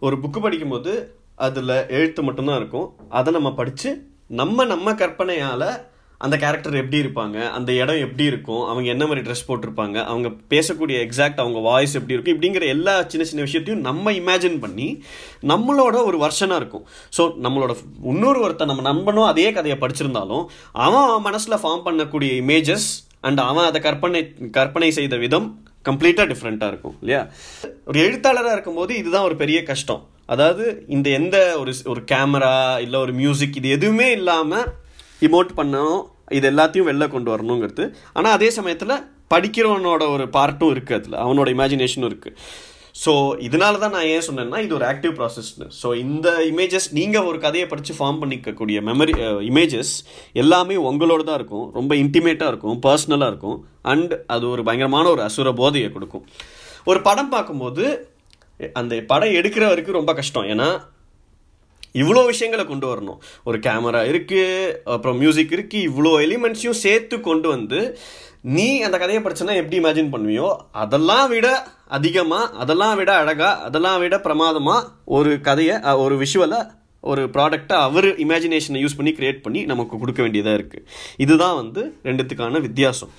ஒரு 0.00 0.16
புக்கு 0.16 0.40
படிக்கும்போது 0.40 1.14
அதில் 1.34 1.88
எழுத்து 1.88 2.22
மட்டும்தான் 2.22 2.56
இருக்கும். 2.56 2.94
அதை 3.08 3.32
நம்ம 3.32 3.54
படித்து 3.54 4.06
நம்ம 4.26 4.64
நம்ம 4.64 4.94
கற்பனையால் 4.94 5.86
அந்த 6.20 6.36
கேரக்டர் 6.36 6.78
எப்படி 6.80 6.98
இருப்பாங்க 7.02 7.36
அந்த 7.50 7.70
இடம் 7.72 8.00
எப்படி 8.06 8.24
இருக்கும் 8.24 8.62
அவங்க 8.70 8.88
என்ன 8.94 9.06
மாதிரி 9.06 9.24
ட்ரெஸ் 9.26 9.44
போட்டிருப்பாங்க 9.48 9.96
அவங்க 10.04 10.28
பேசக்கூடிய 10.52 10.96
எக்ஸாக்ட் 11.06 11.42
அவங்க 11.44 11.58
வாய்ஸ் 11.68 11.94
எப்படி 11.94 12.14
இருக்கும் 12.14 12.34
இப்படிங்கிற 12.34 12.66
எல்லா 12.66 12.94
சின்ன 13.06 13.26
சின்ன 13.26 13.42
விஷயத்தையும் 13.42 13.84
நம்ம 13.88 14.12
இமேஜின் 14.12 14.58
பண்ணி 14.58 14.88
நம்மளோட 15.52 15.96
ஒரு 16.04 16.18
வருஷனாக 16.24 16.60
இருக்கும். 16.62 16.84
ஸோ 17.16 17.24
நம்மளோட 17.44 17.74
இன்னொரு 18.04 18.40
ஒருத்தர் 18.46 18.70
நம்ம 18.72 18.84
நண்பனும் 18.90 19.24
அதே 19.24 19.52
கதையை 19.52 19.78
படிச்சிருந்தாலும் 19.80 20.44
அவன் 20.86 21.22
மனசில் 21.28 21.60
ஃபார்ம் 21.62 21.86
பண்ணக்கூடிய 21.86 22.32
இமேஜஸ் 22.42 22.88
அண்ட் 23.20 23.40
அவன் 23.40 23.64
அதை 23.64 23.80
கற்பனை 23.80 24.22
கற்பனை 24.50 24.90
செய்த 24.90 25.16
விதம் 25.16 25.48
கம்ப்ளீட்டாக 25.84 26.26
டிஃப்ரெண்ட்டாக 26.32 26.72
இருக்கும் 26.72 26.96
இல்லையா? 27.00 27.20
ஒரு 27.84 27.98
எழுத்தாளராக 28.06 28.52
இருக்கும்போது 28.52 28.92
இதுதான் 28.96 29.26
ஒரு 29.28 29.36
பெரிய 29.36 29.58
கஷ்டம். 29.62 30.02
அதாவது 30.26 30.64
இந்த 30.88 31.08
எந்த 31.10 31.36
ஒரு 31.58 31.72
ஒரு 31.84 32.00
கேமரா 32.12 32.80
இல்லை 32.80 32.98
ஒரு 33.00 33.12
மியூசிக் 33.12 33.56
இது 33.56 33.68
எதுவுமே 33.68 34.08
இல்லாமல் 34.10 34.66
இமோட் 35.26 35.52
பண்ணணும் 35.58 36.00
இது 36.38 36.46
எல்லாத்தையும் 36.52 36.88
வெளில 36.90 37.04
கொண்டு 37.12 37.30
வரணுங்கிறது. 37.34 37.84
ஆனால் 38.16 38.34
அதே 38.38 38.48
சமயத்தில் 38.58 38.96
படிக்கிறவனோட 39.34 40.02
ஒரு 40.14 40.24
பார்ட்டும் 40.38 40.72
இருக்குது 40.74 40.98
அதில். 40.98 41.20
அவனோட 41.24 41.48
இமேஜினேஷனும் 41.56 42.10
இருக்குது 42.10 42.36
ஸோ 43.02 43.12
இதனால 43.46 43.78
தான் 43.82 43.92
நான் 43.96 44.08
ஏன் 44.12 44.24
சொன்னேன்னா 44.26 44.60
இது 44.66 44.72
ஒரு 44.78 44.86
ஆக்டிவ் 44.90 45.12
ப்ராசஸ்னு 45.18 45.66
ஸோ 45.80 45.88
இந்த 46.04 46.28
இமேஜஸ் 46.50 46.88
நீங்கள் 46.98 47.26
ஒரு 47.30 47.38
கதையை 47.44 47.66
படித்து 47.72 47.92
ஃபார்ம் 47.98 48.18
பண்ணிக்கக்கூடிய 48.22 48.78
மெமரி 48.88 49.12
இமேஜஸ் 49.50 49.92
எல்லாமே 50.42 50.76
உங்களோட 50.88 51.22
தான் 51.28 51.38
இருக்கும். 51.40 51.66
ரொம்ப 51.78 51.92
இன்டிமேட்டாக 52.02 52.52
இருக்கும் 52.52 52.78
பர்சனலாக 52.86 53.30
இருக்கும். 53.32 53.58
அண்ட் 53.92 54.14
அது 54.36 54.44
ஒரு 54.54 54.64
பயங்கரமான 54.68 55.10
ஒரு 55.14 55.22
அசுர 55.28 55.52
போதையை 55.62 55.90
கொடுக்கும். 55.96 56.24
ஒரு 56.92 57.00
படம் 57.08 57.32
பார்க்கும்போது 57.36 57.84
அந்த 58.80 58.94
படம் 59.12 59.36
எடுக்கிற 59.40 59.64
வரைக்கும் 59.72 59.98
ரொம்ப 60.00 60.14
கஷ்டம். 60.20 60.48
ஏன்னா 60.54 60.68
இவ்வளோ 61.94 62.22
விஷயங்களை 62.30 62.64
கொண்டு 62.70 62.86
வரணும். 62.90 63.20
ஒரு 63.48 63.58
கேமரா 63.66 64.00
இருக்குது 64.12 64.72
அப்புறம் 64.94 65.20
மியூசிக் 65.22 65.54
இருக்குது 65.56 65.86
இவ்வளோ 65.90 66.14
எலிமெண்ட்ஸையும் 66.26 66.80
சேர்த்து 66.84 67.18
கொண்டு 67.28 67.48
வந்து 67.54 67.80
நீ 68.56 68.66
அந்த 68.86 68.96
கதையை 69.02 69.20
படிச்சனா 69.22 69.54
எப்படி 69.60 69.78
இமேஜின் 69.82 70.12
பண்ணுவியோ 70.14 70.48
அதெல்லாம் 70.82 71.28
விட 71.34 71.46
அதிகமாக 71.96 72.50
அதெல்லாம் 72.62 72.98
விட 73.00 73.10
அழகாக 73.22 73.54
அதெல்லாம் 73.68 74.00
விட 74.02 74.16
பிரமாதமாக 74.26 74.86
ஒரு 75.18 75.32
கதையை 75.48 75.76
ஒரு 76.04 76.16
விஷுவலை 76.24 76.60
ஒரு 77.10 77.22
ப்ராடக்டை 77.34 77.76
அவர் 77.86 78.08
இமேஜினேஷனை 78.24 78.80
யூஸ் 78.84 78.96
பண்ணி 78.98 79.12
க்ரியேட் 79.18 79.42
பண்ணி 79.42 79.60
நமக்கு 79.72 79.98
கொடுக்க 80.02 80.20
வேண்டியதாக 80.24 80.58
இருக்குது 80.58 80.86
இதுதான் 81.24 81.58
வந்து 81.60 81.82
ரெண்டுத்துக்கான 82.08 82.60
வித்தியாசம். 82.66 83.12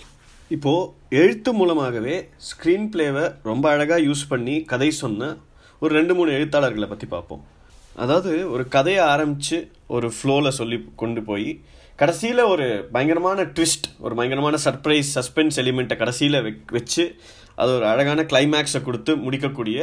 இப்போது 0.55 0.89
எழுத்து 1.21 1.51
மூலமாகவே 1.59 2.15
ஸ்க்ரீன் 2.49 2.89
பிளேவை 2.93 3.25
ரொம்ப 3.49 3.65
அழகாக 3.73 4.01
யூஸ் 4.07 4.23
பண்ணி 4.31 4.55
கதை 4.71 4.89
சொன்ன 5.03 5.31
ஒரு 5.81 5.91
ரெண்டு 5.99 6.13
மூணு 6.17 6.29
எழுத்தாளர்களை 6.37 6.87
பற்றி 6.93 7.07
பார்ப்போம். 7.15 7.43
அதாவது 8.03 8.31
ஒரு 8.53 8.63
கதையை 8.75 9.03
ஆரம்பித்து 9.13 9.57
ஒரு 9.95 10.07
ஃப்ளோவில் 10.17 10.57
சொல்லி 10.59 10.77
கொண்டு 11.01 11.21
போய் 11.29 11.49
கடைசியில் 12.01 12.49
ஒரு 12.53 12.65
பயங்கரமான 12.95 13.43
ட்விஸ்ட் 13.55 13.87
ஒரு 14.05 14.13
பயங்கரமான 14.19 14.57
சர்ப்ரைஸ் 14.65 15.09
சஸ்பென்ஸ் 15.17 15.57
எலிமெண்ட்டை 15.63 15.97
கடைசியில் 16.01 16.39
வச்சு 16.77 17.05
அது 17.61 17.71
ஒரு 17.77 17.85
அழகான 17.93 18.23
கிளைமேக்ஸை 18.31 18.81
கொடுத்து 18.87 19.11
முடிக்கக்கூடிய 19.25 19.79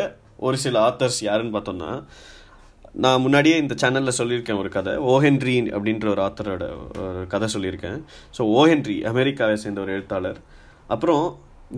ஒரு 0.47 0.57
சில 0.65 0.77
ஆத்தர்ஸ் 0.89 1.21
யாருன்னு 1.29 1.55
பார்த்தோம்னா 1.57 1.91
நான் 3.05 3.23
முன்னாடியே 3.25 3.57
இந்த 3.63 3.75
சேனலில் 3.83 4.19
சொல்லியிருக்கேன் 4.19 4.61
ஒரு 4.63 4.71
கதை 4.77 4.93
ஓஹென்ரி 5.13 5.57
அப்படின்ற 5.77 6.07
ஒரு 6.15 6.23
ஆத்தரோட 6.27 6.65
ஒரு 7.07 7.23
கதை 7.33 7.49
சொல்லியிருக்கேன். 7.55 7.99
ஸோ 8.37 8.43
ஓஹென்ரி 8.59 8.97
அமெரிக்காவை 9.11 9.57
சேர்ந்த 9.65 9.81
ஒரு 9.81 9.93
எழுத்தாளர். 9.97 10.39
அப்புறம் 10.95 11.25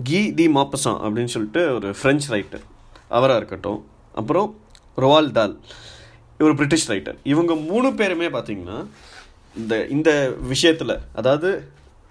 கி 0.09 0.21
தி 0.39 0.45
மாப்பசான் 0.57 0.99
அப்படின்னு 1.05 1.33
சொல்லிட்டு 1.35 1.61
ஒரு 1.77 1.89
ஃப்ரெஞ்ச் 1.99 2.27
ரைட்டர் 2.35 2.65
அவராக 3.17 3.39
இருக்கட்டும். 3.41 3.79
அப்புறம் 4.21 4.49
ரொவால் 5.03 5.31
தால் 5.37 5.55
ஒரு 6.45 6.55
பிரிட்டிஷ் 6.59 6.89
ரைட்டர் 6.91 7.17
இவங்க 7.23 7.53
மூணு 7.69 7.89
பேருமே 7.99 8.27
பார்த்தீங்கன்னா 8.35 8.77
இந்த 9.55 9.73
இந்த 9.95 10.09
விஷயத்தில் 10.53 10.93
அதாவது 11.19 11.49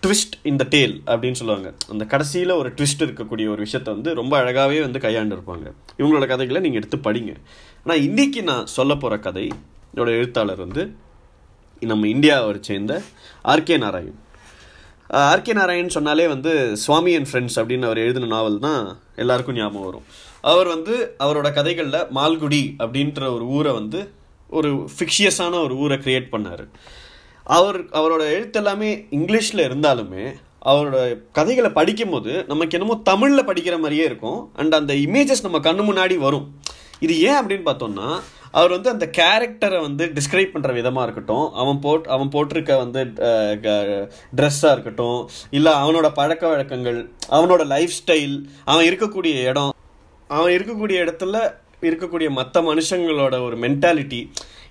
ட்விஸ்ட் 0.03 0.35
இந்த 0.51 0.65
டேல் 0.73 0.95
அப்படின்னு 1.07 1.39
சொல்லுவாங்க. 1.41 1.69
அந்த 1.93 2.05
கடைசியில் 2.05 2.51
ஒரு 2.51 2.69
ட்விஸ்ட் 2.71 3.05
இருக்கக்கூடிய 3.07 3.47
ஒரு 3.55 3.61
விஷயத்த 3.67 3.89
வந்து 3.97 4.11
ரொம்ப 4.21 4.35
அழகாகவே 4.43 4.79
வந்து 4.81 4.99
கையாண்டுருப்பாங்க. 4.99 5.67
இவங்களோட 5.99 6.27
கதைகளை 6.33 6.61
நீங்கள் 6.61 6.81
எடுத்து 6.83 6.99
படிங்க. 7.07 7.33
ஆனால் 7.85 8.03
இன்றைக்கி 8.09 8.43
நான் 8.43 8.71
சொல்ல 8.77 8.95
போகிற 8.95 9.19
கதை 9.27 9.47
என்னோட 9.93 10.09
எழுத்தாளர் 10.21 10.65
வந்து 10.67 10.85
நம்ம 11.81 12.07
இந்தியாவை 12.09 12.55
சேர்ந்த 12.69 13.03
ஆர்கே 13.45 13.79
நாராயண். 13.79 14.19
ஆர்கே 15.33 15.53
நாராயண் 15.59 15.95
சொன்னாலே 15.97 16.29
வந்து 16.35 16.53
சுவாமி 16.85 17.15
அண்ட் 17.15 17.29
ஃப்ரெண்ட்ஸ் 17.33 17.59
அப்படின்னு 17.61 17.89
அவர் 17.89 18.05
எழுதின 18.05 18.31
நாவல் 18.37 18.65
தான் 18.67 18.83
எல்லாருக்கும் 19.17 19.55
ஞாபகம் 19.55 19.85
வரும். 19.85 20.07
அவர் 20.51 20.69
வந்து 20.75 20.95
அவரோட 21.25 21.49
கதைகளில் 21.59 22.09
மால்குடி 22.19 22.63
அப்படின்ற 22.85 23.21
ஒரு 23.37 23.45
ஊரை 23.57 23.73
வந்து 23.73 24.01
ஒரு 24.59 24.71
ஃபிக்ஷியஸான 24.97 25.61
ஒரு 25.67 25.75
ஊரை 25.85 25.97
க்ரியேட் 26.05 26.33
பண்ணார். 26.35 26.65
அவர் 27.45 27.79
அவரோட 27.99 28.23
எழுத்து 28.35 28.59
எல்லாமே 28.61 28.91
இங்கிலீஷில் 29.19 29.67
இருந்தாலுமே 29.69 30.25
அவரோட 30.71 30.97
கதைகளை 31.39 31.71
படிக்கும்போது 31.77 32.33
நமக்கு 32.47 32.77
என்னமோ 32.79 32.97
தமிழில் 33.11 33.49
படிக்கிற 33.51 33.75
மாதிரியே 33.83 34.05
இருக்கும். 34.11 34.41
அண்ட் 34.61 34.75
அந்த 34.81 34.95
இமேஜஸ் 35.07 35.47
நம்ம 35.47 35.61
கண்ணு 35.69 35.85
முன்னாடி 35.91 36.17
வரும். 36.27 36.47
இது 37.07 37.15
ஏன் 37.21 37.39
அப்படின்னு 37.41 37.69
பார்த்தோம்னா 37.71 38.09
அவர் 38.59 38.75
வந்து 38.75 38.91
அந்த 38.95 39.07
கேரக்டரை 39.19 39.79
வந்து 39.87 40.05
டிஸ்கிரைப் 40.17 40.53
பண்ணுற 40.55 40.73
விதமாக 40.79 41.07
இருக்கட்டும். 41.07 41.47
அவன் 41.63 41.81
போட் 41.85 42.07
அவன் 42.15 42.31
போட்டிருக்க 42.35 42.77
வந்து 42.83 43.01
ட்ரெஸ்ஸாக 44.39 44.75
இருக்கட்டும். 44.77 45.21
இல்லை 45.59 45.73
அவனோட 45.83 46.09
பழக்க 46.21 46.45
வழக்கங்கள் 46.53 47.01
அவனோட 47.37 47.65
லைஃப் 47.75 47.97
ஸ்டைல் 48.01 48.37
அவன் 48.65 48.89
இருக்கக்கூடிய 48.89 49.35
இடம் 49.51 49.75
அவன் 50.37 50.55
இருக்கக்கூடிய 50.57 50.97
இடத்துல 51.05 51.37
இருக்கக்கூடிய 51.89 52.29
மற்ற 52.39 52.61
மனுஷங்களோட 52.69 53.35
ஒரு 53.47 53.57
மென்டாலிட்டி 53.65 54.21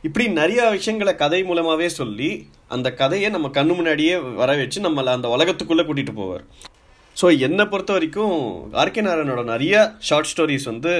இப்படி 0.08 0.26
நிறைய 0.40 0.62
விஷயங்களை 0.76 1.14
கதை 1.22 1.40
மூலமாகவே 1.50 1.88
சொல்லி 2.00 2.30
அந்த 2.76 2.88
கதையை 3.02 3.30
நம்ம 3.36 3.48
கண்ணு 3.58 3.76
முன்னாடியே 3.78 4.16
வர 4.42 4.50
வச்சு 4.62 4.80
நம்மளை 4.86 5.12
அந்த 5.18 5.28
உலகத்துக்குள்ளே 5.36 5.84
கூட்டிகிட்டு 5.88 6.14
போவார். 6.20 6.44
ஸோ 7.18 7.28
என்னை 7.46 7.64
பொறுத்த 7.72 7.92
வரைக்கும் 7.96 8.36
ஆர்கே 8.82 9.04
நாராயணோட 9.06 9.44
நிறைய 9.54 9.76
ஷார்ட் 10.08 10.30
ஸ்டோரிஸ் 10.32 10.68
வந்து 10.72 10.94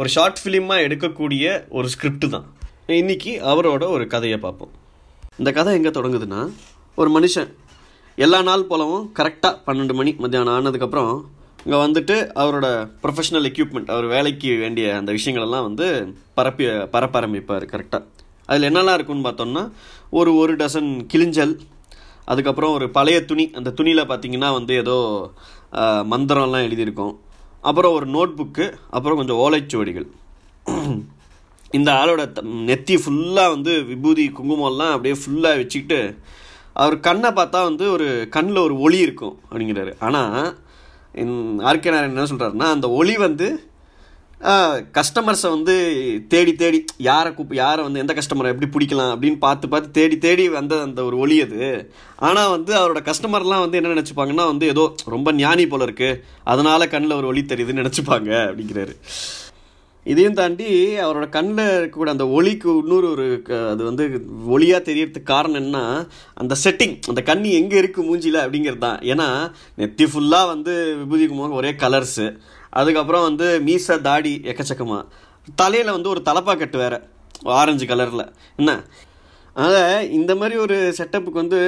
ஒரு 0.00 0.08
ஷார்ட் 0.14 0.40
ஃபிலிமாக 0.42 0.84
எடுக்கக்கூடிய 0.86 1.44
ஒரு 1.78 1.88
ஸ்கிரிப்ட் 1.94 2.26
தான். 2.34 2.46
இன்னைக்கு 3.00 3.32
அவரோட 3.52 3.84
ஒரு 3.96 4.06
கதையை 4.14 4.38
பார்ப்போம். 4.46 4.72
இந்த 5.40 5.52
கதை 5.58 5.74
எங்கே 5.78 5.92
தொடங்குதுன்னா 5.98 6.40
ஒரு 6.98 7.10
மனுஷன் 7.16 7.50
எல்லா 8.18 8.40
நாள் 8.48 8.70
போலவும் 8.72 9.06
கரெக்டாக 9.18 9.54
பன்னெண்டு 9.68 9.94
மணி 10.00 10.12
மத்தியானம் 10.24 10.54
ஆனதுக்கப்புறம் 10.56 11.14
இங்கே 11.64 11.78
வந்துட்டு 11.84 12.14
அவரோட 12.42 12.66
ப்ரொஃபஷனல் 13.02 13.46
எக்யூப்மெண்ட் 13.50 13.90
அவர் 13.94 14.06
வேலைக்கு 14.14 14.50
வேண்டிய 14.62 14.86
அந்த 15.00 15.10
விஷயங்களெல்லாம் 15.18 15.66
வந்து 15.68 15.86
பரப்பி 16.38 16.64
பரப்ப 16.94 17.20
ஆரம்பிப்பார் 17.20 17.66
கரெக்டாக 17.72 18.08
அதில் 18.46 18.68
என்னெல்லாம் 18.70 18.96
இருக்குன்னு 18.98 19.26
பார்த்தோம்னா 19.28 19.62
ஒரு 20.20 20.30
ஒரு 20.36 20.54
டசன் 20.62 20.90
கிளிஞ்சல் 21.12 21.54
அதுக்கப்புறம் 22.24 22.72
ஒரு 22.72 22.86
பழைய 22.96 23.18
துணி 23.24 23.44
அந்த 23.58 23.70
துணியில் 23.78 24.10
பார்த்தீங்கன்னா 24.10 24.50
வந்து 24.58 24.74
ஏதோ 24.82 24.96
மந்திரம்லாம் 26.12 26.66
எழுதியிருக்கும். 26.68 27.14
அப்புறம் 27.68 27.94
ஒரு 27.98 28.06
நோட் 28.16 28.36
புக்கு 28.38 28.66
அப்புறம் 28.90 29.18
கொஞ்சம் 29.20 29.40
ஓலைச்சுவடிகள் 29.44 30.06
இந்த 31.70 31.90
ஆளோட 32.00 32.22
நெத்தி 32.68 32.96
ஃபுல்லாக 33.02 33.52
வந்து 33.54 33.72
விபூதி 33.90 34.24
குங்குமம்லாம் 34.38 34.92
அப்படியே 34.94 35.14
ஃபுல்லாக 35.20 35.60
வச்சுக்கிட்டு 35.60 36.00
அவர் 36.82 36.96
கண்ணை 37.06 37.30
பார்த்தா 37.38 37.60
வந்து 37.68 37.84
ஒரு 37.90 38.08
கண்ணில் 38.36 38.64
ஒரு 38.66 38.74
ஒளி 38.86 38.98
இருக்கும் 39.06 39.36
அப்படிங்கிறாரு. 39.48 39.92
ஆனால் 40.06 40.36
ஆர்கே 41.70 41.92
நாராயணன் 41.92 42.16
என்ன 42.16 42.30
சொல்கிறாருன்னா 42.32 42.68
அந்த 42.76 42.86
ஒளி 43.00 43.14
வந்து 43.26 43.48
கஸ்டமர்ஸை 44.98 45.48
வந்து 45.54 45.74
தேடி 46.30 46.52
தேடி 46.60 46.78
யாரை 47.06 47.30
கூப்பி 47.34 47.54
யாரை 47.56 47.80
வந்து 47.86 48.00
எந்த 48.02 48.12
கஸ்டமரை 48.18 48.50
எப்படி 48.52 48.68
பிடிக்கலாம் 48.74 49.12
அப்படின்னு 49.14 49.38
பார்த்து 49.44 49.66
பார்த்து 49.72 49.94
தேடி 49.98 50.16
தேடி 50.24 50.44
வந்த 50.56 50.80
அந்த 50.86 51.00
ஒரு 51.08 51.16
ஒளி 51.24 51.36
அது. 51.44 51.60
ஆனால் 52.28 52.50
வந்து 52.54 52.72
அவரோட 52.80 53.02
கஸ்டமர்லாம் 53.10 53.64
வந்து 53.64 53.78
என்ன 53.80 53.92
நினச்சிப்பாங்கன்னா 53.94 54.46
வந்து 54.52 54.66
ஏதோ 54.72 54.86
ரொம்ப 55.14 55.32
ஞானி 55.42 55.66
போல 55.66 55.86
இருக்குது 55.88 56.18
அதனால் 56.54 56.90
கண்ணில் 56.94 57.18
ஒரு 57.20 57.30
ஒளி 57.32 57.44
தெரியுதுன்னு 57.52 57.84
நினச்சிப்பாங்க 57.84 58.32
அப்படிங்கிறாரு. 58.48 58.96
இதையும் 60.10 60.38
தாண்டி 60.38 60.68
அவரோட 61.04 61.26
கண்ணில் 61.36 61.76
இருக்கக்கூடிய 61.78 62.14
அந்த 62.14 62.26
ஒளிக்கு 62.36 62.70
இன்னொரு 62.82 63.06
ஒரு 63.14 63.26
அது 63.72 63.82
வந்து 63.88 64.04
ஒளியாக 64.54 64.80
தெரியறதுக்கு 64.88 65.32
காரணம் 65.34 65.60
என்ன 65.64 65.78
அந்த 66.42 66.54
செட்டிங் 66.64 66.96
அந்த 67.12 67.20
கண்ணி 67.28 67.50
எங்கே 67.60 67.76
இருக்குது 67.82 68.06
மூஞ்சியில் 68.08 68.40
அப்படிங்கிறது 68.44 68.82
தான். 68.86 68.98
ஏன்னா 69.12 69.28
நெத்தி 69.80 70.06
ஃபுல்லாக 70.12 70.50
வந்து 70.52 70.74
விபூதி 71.00 71.26
குமார் 71.32 71.56
ஒரே 71.60 71.70
கலர்ஸு 71.84 72.26
அதுக்கப்புறம் 72.80 73.26
வந்து 73.28 73.46
மீச 73.68 73.98
தாடி 74.08 74.34
எக்கச்சக்கமாக 74.52 75.08
தலையில் 75.60 75.94
வந்து 75.96 76.12
ஒரு 76.14 76.20
தலப்பா 76.28 76.54
கட்டு 76.62 76.78
வேறு 76.82 76.98
ஆரஞ்சு 77.60 77.86
கலரில் 77.90 78.24
என்ன? 78.60 78.72
அதனால் 79.56 80.08
இந்த 80.18 80.32
மாதிரி 80.40 80.56
ஒரு 80.64 80.76
செட்டப்புக்கு 80.98 81.42
வந்து 81.42 81.60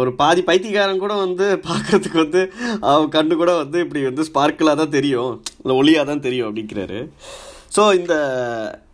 ஒரு 0.00 0.10
பாதி 0.20 0.42
பைத்தியக்காரன் 0.48 1.02
கூட 1.04 1.14
வந்து 1.24 1.46
பார்க்குறதுக்கு 1.66 2.18
வந்து 2.24 2.42
அவன் 2.90 3.12
கண்ணு 3.16 3.34
கூட 3.42 3.52
வந்து 3.62 3.78
இப்படி 3.84 4.02
வந்து 4.08 4.26
ஸ்பார்க்கிளாக 4.28 4.80
தான் 4.82 4.94
தெரியும். 4.96 5.32
இல்லை 5.62 5.76
ஒளியாக 5.80 6.08
தான் 6.10 6.24
தெரியும் 6.26 6.48
அப்படிங்கிறாரு. 6.48 7.00
ஸோ 7.76 7.82
இந்த 8.00 8.14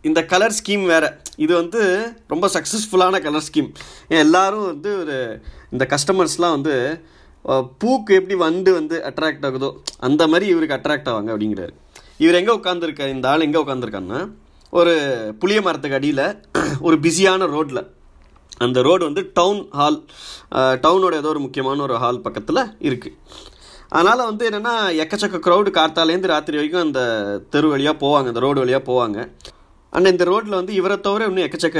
இந்த 0.09 0.19
கலர் 0.31 0.55
ஸ்கீம் 0.59 0.83
வேறு. 0.93 1.09
இது 1.43 1.53
வந்து 1.61 1.81
ரொம்ப 2.33 2.45
சக்ஸஸ்ஃபுல்லான 2.55 3.21
கலர் 3.25 3.45
ஸ்கீம் 3.47 3.69
எல்லோரும் 4.23 4.67
வந்து 4.71 4.89
ஒரு 5.01 5.15
இந்த 5.73 5.85
கஸ்டமர்ஸ்லாம் 5.93 6.55
வந்து 6.57 6.75
பூக்கு 7.81 8.13
எப்படி 8.19 8.35
வண்டு 8.43 8.71
வந்து 8.79 8.95
அட்ராக்ட் 9.09 9.45
ஆகுதோ 9.49 9.69
அந்த 10.07 10.23
மாதிரி 10.31 10.45
இவருக்கு 10.53 10.77
அட்ராக்ட் 10.77 11.09
ஆவாங்க 11.11 11.31
அப்படிங்கிறாரு. 11.33 11.73
இவர் 12.23 12.39
எங்கே 12.41 12.55
உட்காந்துருக்கார் 12.59 13.13
இந்த 13.15 13.27
ஆள் 13.31 13.45
எங்கே 13.47 13.61
உட்காந்துருக்காருன்னா 13.63 14.21
ஒரு 14.73 14.93
புளிய 15.41 15.59
மரத்துக்கு 15.65 15.99
அடியில் 15.99 16.25
ஒரு 16.87 16.95
பிஸியான 17.05 17.47
ரோட்டில் 17.55 17.83
அந்த 18.65 18.79
ரோடு 18.87 19.03
வந்து 19.09 19.21
டவுன் 19.37 19.61
ஹால் 19.79 19.99
டவுனோட 20.85 21.13
ஏதோ 21.21 21.29
ஒரு 21.33 21.41
முக்கியமான 21.45 21.83
ஒரு 21.87 21.95
ஹால் 22.03 22.23
பக்கத்தில் 22.25 22.61
இருக்குது 22.87 23.15
அதனால் 23.91 24.27
வந்து 24.29 24.43
என்னென்னா 24.49 24.73
எக்கச்சக்க 25.03 25.39
க்ரௌடு 25.47 25.69
கார்த்தாலேருந்து 25.77 26.31
ராத்திரி 26.33 26.57
வரைக்கும் 26.59 26.85
அந்த 26.85 27.01
தெரு 27.53 27.67
வழியாக 27.73 27.95
போவாங்க 28.05 28.31
அந்த 28.31 28.43
ரோடு 28.45 28.61
வழியாக 28.63 28.83
போவாங்க. 28.89 29.17
ஆனால் 29.93 30.11
இந்த 30.13 30.25
ரோட்டில் 30.29 30.57
வந்து 30.59 30.73
இவரை 30.79 30.95
தவிர 31.07 31.27
இன்னும் 31.29 31.45
எக்கச்சக்க 31.47 31.79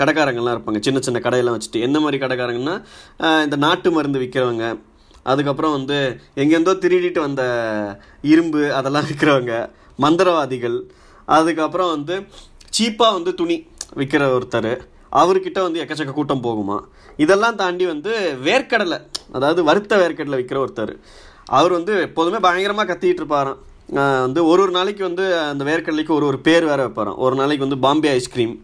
கடைக்காரங்கள்லாம் 0.00 0.56
இருப்பாங்க. 0.56 0.80
சின்ன 0.86 1.00
சின்ன 1.06 1.18
கடையெல்லாம் 1.26 1.56
வச்சுட்டு. 1.56 1.82
எந்த 1.88 1.98
மாதிரி 2.04 2.18
கடைக்காரங்கன்னா 2.24 2.76
இந்த 3.46 3.56
நாட்டு 3.66 3.90
மருந்து 3.96 4.22
விற்கிறவங்க 4.22 4.66
அதுக்கப்புறம் 5.32 5.74
வந்து 5.78 5.98
எங்கேருந்தோ 6.42 6.74
திருடிட்டு 6.84 7.20
வந்த 7.26 7.42
இரும்பு 8.32 8.62
அதெல்லாம் 8.78 9.06
விற்கிறவங்க 9.10 9.54
மந்திரவாதிகள் 10.04 10.78
அதுக்கப்புறம் 11.28 11.92
வந்து 11.96 12.14
சீப்பாக 12.76 13.16
வந்து 13.18 13.32
துணி 13.40 13.56
விற்கிற 14.00 14.24
ஒருத்தர் 14.36 14.72
அவர்கிட்ட 15.20 15.58
வந்து 15.66 15.80
எக்கச்சக்க 15.82 16.12
கூட்டம் 16.16 16.44
போகுமா? 16.46 16.76
இதெல்லாம் 17.22 17.58
தாண்டி 17.62 17.84
வந்து 17.92 18.12
வேர்க்கடலை 18.46 18.98
அதாவது 19.36 19.60
வறுத்த 19.68 19.96
வேர்க்கடலை 20.02 20.36
விற்கிற 20.40 20.58
ஒருத்தர். 20.64 20.92
அவர் 21.58 21.76
வந்து 21.78 21.94
எப்போதுமே 22.06 22.38
பயங்கரமாக 22.46 22.88
கத்திக்கிட்டு 22.90 23.22
இருப்பாராம் 23.22 23.60
வந்து 24.26 24.40
ஒரு 24.50 24.60
ஒரு 24.64 24.72
நாளைக்கு 24.76 25.02
வந்து 25.08 25.24
அந்த 25.48 25.62
வேர்க்கடலைக்கு 25.68 26.12
ஒரு 26.18 26.26
ஒரு 26.30 26.38
பேர் 26.46 26.68
வேறு 26.68 26.84
வைப்பாராம். 26.84 27.18
ஒரு 27.24 27.34
நாளைக்கு 27.40 27.66
வந்து 27.66 27.78
பாம்பே 27.86 28.10
ஐஸ்கிரீம் 28.18 28.54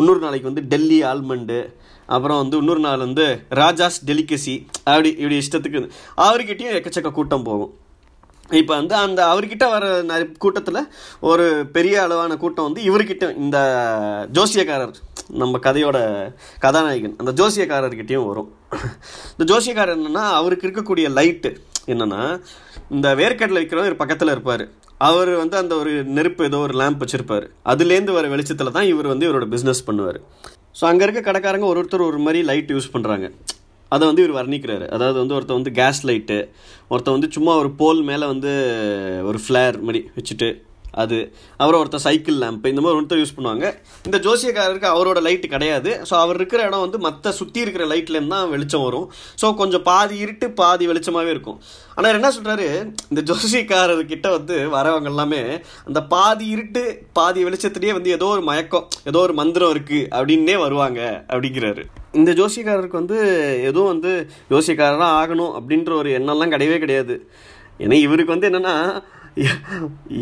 இன்னொரு 0.00 0.20
நாளைக்கு 0.24 0.48
வந்து 0.50 0.62
டெல்லி 0.72 0.98
ஆல்மண்டு 1.10 1.58
அப்புறம் 2.14 2.40
வந்து 2.42 2.56
இன்னொரு 2.62 2.82
நாள் 2.86 3.04
வந்து 3.06 3.24
ராஜாஸ் 3.60 3.98
டெலிகசி 4.10 4.54
அப்படி 4.90 5.10
இப்படி 5.20 5.38
இஷ்டத்துக்கு 5.42 5.80
அவர்கிட்டையும் 6.26 6.76
எக்கச்சக்க 6.78 7.10
கூட்டம் 7.18 7.46
போகும். 7.48 7.72
இப்போ 8.60 8.72
வந்து 8.80 8.94
அந்த 9.04 9.20
அவர்கிட்ட 9.32 9.64
வர 9.74 9.84
கூட்டத்தில் 10.42 10.80
ஒரு 11.30 11.44
பெரிய 11.76 11.94
அளவான 12.02 12.36
கூட்டம் 12.42 12.68
வந்து 12.68 12.82
இவர்கிட்ட 12.88 13.24
இந்த 13.44 13.58
ஜோசியக்காரர் 14.38 14.96
நம்ம 15.42 15.58
கதையோட 15.66 15.98
கதாநாயகன் 16.64 17.16
அந்த 17.22 17.32
ஜோசியக்காரர்கிட்டையும் 17.40 18.28
வரும். 18.30 18.50
இந்த 19.34 19.46
ஜோசியக்காரர் 19.52 19.96
என்னென்னா 19.98 20.26
அவருக்கு 20.40 20.66
இருக்கக்கூடிய 20.68 21.08
லைட்டு 21.18 21.52
என்னென்னா 21.92 22.22
இந்த 22.96 23.08
வேர்க்கடலை 23.20 23.60
விற்கிறவர் 23.62 24.00
பக்கத்தில் 24.02 24.34
இருப்பார். 24.34 24.64
அவர் 25.08 25.30
வந்து 25.42 25.56
அந்த 25.62 25.72
ஒரு 25.80 25.92
நெருப்பு 26.16 26.42
ஏதோ 26.48 26.58
ஒரு 26.66 26.74
லேம்ப் 26.80 27.02
வச்சுருப்பார். 27.02 27.46
அதுலேருந்து 27.72 28.12
வர 28.18 28.26
வெளிச்சத்தில் 28.34 28.76
தான் 28.76 28.88
இவர் 28.92 29.12
வந்து 29.12 29.26
இவரோட 29.28 29.46
பிஸ்னஸ் 29.54 29.86
பண்ணுவார். 29.88 30.18
ஸோ 30.78 30.84
அங்கே 30.90 31.04
இருக்க 31.06 31.20
கடைக்காரங்க 31.28 31.66
ஒரு 31.72 31.80
ஒருத்தர் 31.82 32.08
ஒரு 32.10 32.20
மாதிரி 32.26 32.40
லைட் 32.50 32.72
யூஸ் 32.74 32.92
பண்ணுறாங்க 32.94 33.26
அதை 33.92 34.04
வந்து 34.08 34.22
இவர் 34.24 34.38
வர்ணிக்கிறாரு. 34.38 34.86
அதாவது 34.94 35.18
வந்து 35.22 35.36
ஒருத்தர் 35.36 35.58
வந்து 35.58 35.72
கேஸ் 35.80 36.00
லைட்டு 36.08 36.38
ஒருத்தர் 36.92 37.16
வந்து 37.16 37.28
சும்மா 37.36 37.52
ஒரு 37.62 37.70
போல் 37.80 38.00
மேலே 38.10 38.26
வந்து 38.32 38.52
ஒரு 39.30 39.40
ஃப்ளேர் 39.44 39.76
மாதிரி 39.86 40.00
வச்சுட்டு 40.16 40.48
அது 41.02 41.16
அவர் 41.62 41.78
ஒருத்தர் 41.78 42.04
சைக்கிள் 42.06 42.36
லேம்ப் 42.42 42.66
இந்த 42.72 42.82
மாதிரி 42.84 42.98
ஒருத்தர் 42.98 43.20
யூஸ் 43.22 43.34
பண்ணுவாங்க. 43.36 43.66
இந்த 44.08 44.18
ஜோசியக்காரருக்கு 44.26 44.88
அவரோட 44.92 45.18
லைட்டு 45.26 45.48
கிடையாது. 45.54 45.90
ஸோ 46.08 46.14
அவர் 46.22 46.38
இருக்கிற 46.40 46.60
இடம் 46.68 46.84
வந்து 46.84 46.98
மற்ற 47.06 47.32
சுற்றி 47.40 47.60
இருக்கிற 47.64 47.86
லைட்லேருந்து 47.92 48.34
தான் 48.36 48.52
வெளிச்சம் 48.54 48.84
வரும். 48.86 49.08
ஸோ 49.42 49.48
கொஞ்சம் 49.60 49.84
பாதி 49.90 50.16
இருட்டு 50.24 50.48
பாதி 50.60 50.86
வெளிச்சமாகவே 50.90 51.32
இருக்கும். 51.34 51.58
ஆனால் 51.96 52.16
என்ன 52.18 52.30
சொல்கிறாரு 52.36 52.68
இந்த 53.10 53.20
ஜோசியக்காரர்கிட்ட 53.30 54.30
வந்து 54.36 54.56
வரவங்க 54.76 55.10
எல்லாமே 55.12 55.42
அந்த 55.88 56.00
பாதி 56.14 56.46
இருட்டு 56.54 56.84
பாதி 57.18 57.42
வெளிச்சத்துலேயே 57.48 57.96
வந்து 57.98 58.10
ஏதோ 58.16 58.28
ஒரு 58.36 58.44
மயக்கம் 58.50 58.86
ஏதோ 59.10 59.20
ஒரு 59.26 59.36
மந்திரம் 59.40 59.74
இருக்குது 59.74 60.08
அப்படின்னே 60.16 60.56
வருவாங்க 60.64 61.00
அப்படிங்கிறாரு. 61.32 61.84
இந்த 62.20 62.30
ஜோசியக்காரருக்கு 62.40 63.00
வந்து 63.02 63.18
எதுவும் 63.68 63.90
வந்து 63.92 64.12
ஜோசியக்காரராக 64.52 65.18
ஆகணும் 65.20 65.54
அப்படின்ற 65.58 65.92
ஒரு 66.00 66.10
எண்ணம்லாம் 66.18 66.54
கிடையவே 66.54 66.78
கிடையாது. 66.84 67.16
ஏன்னா 67.84 67.96
இவருக்கு 68.06 68.34
வந்து 68.34 68.48
என்னென்னா 68.50 68.74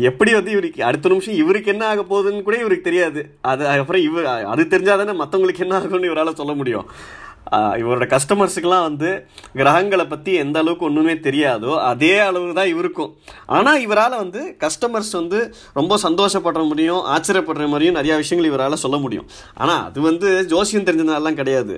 எப்படி 0.07 0.31
வந்து 0.37 0.51
இவருக்கு 0.55 0.81
அடுத்த 0.87 1.09
நிமிஷம் 1.11 1.37
இவருக்கு 1.41 1.71
என்ன 1.73 1.83
ஆக 1.91 2.01
போகுதுன்னு 2.09 2.47
கூட 2.47 2.57
இவருக்கு 2.63 2.87
தெரியாது. 2.87 3.21
அது 3.51 3.63
அப்புறம் 3.73 4.05
இவர் 4.07 4.25
அது 4.53 4.63
தெரிஞ்சால் 4.73 5.01
தானே 5.01 5.13
மற்றவங்களுக்கு 5.21 5.65
என்ன 5.65 5.77
ஆகும்னு 5.79 6.09
இவரால் 6.11 6.39
சொல்ல 6.41 6.55
முடியும். 6.61 6.87
இவரோட 7.81 8.05
கஸ்டமர்ஸுக்கெல்லாம் 8.13 8.85
வந்து 8.87 9.09
கிரகங்களை 9.59 10.05
பற்றி 10.11 10.31
எந்த 10.43 10.57
அளவுக்கு 10.61 10.87
ஒன்றுமே 10.87 11.13
தெரியாதோ 11.27 11.73
அதே 11.89 12.13
அளவு 12.27 12.47
தான் 12.59 12.71
இவருக்கும். 12.71 13.11
ஆனால் 13.57 13.81
இவரால் 13.85 14.21
வந்து 14.23 14.41
கஸ்டமர்ஸ் 14.63 15.13
வந்து 15.19 15.39
ரொம்ப 15.79 15.99
சந்தோஷப்படுற 16.05 16.63
முடியும் 16.71 17.03
ஆச்சரியப்படுற 17.15 17.67
மாதிரியும் 17.73 17.97
நிறையா 17.99 18.15
விஷயங்கள் 18.23 18.51
இவரால் 18.51 18.83
சொல்ல 18.85 18.99
முடியும். 19.05 19.27
ஆனால் 19.63 19.83
அது 19.89 20.01
வந்து 20.09 20.29
ஜோசியம் 20.53 20.87
தெரிஞ்சதுனாலாம் 20.89 21.39
கிடையாது. 21.41 21.77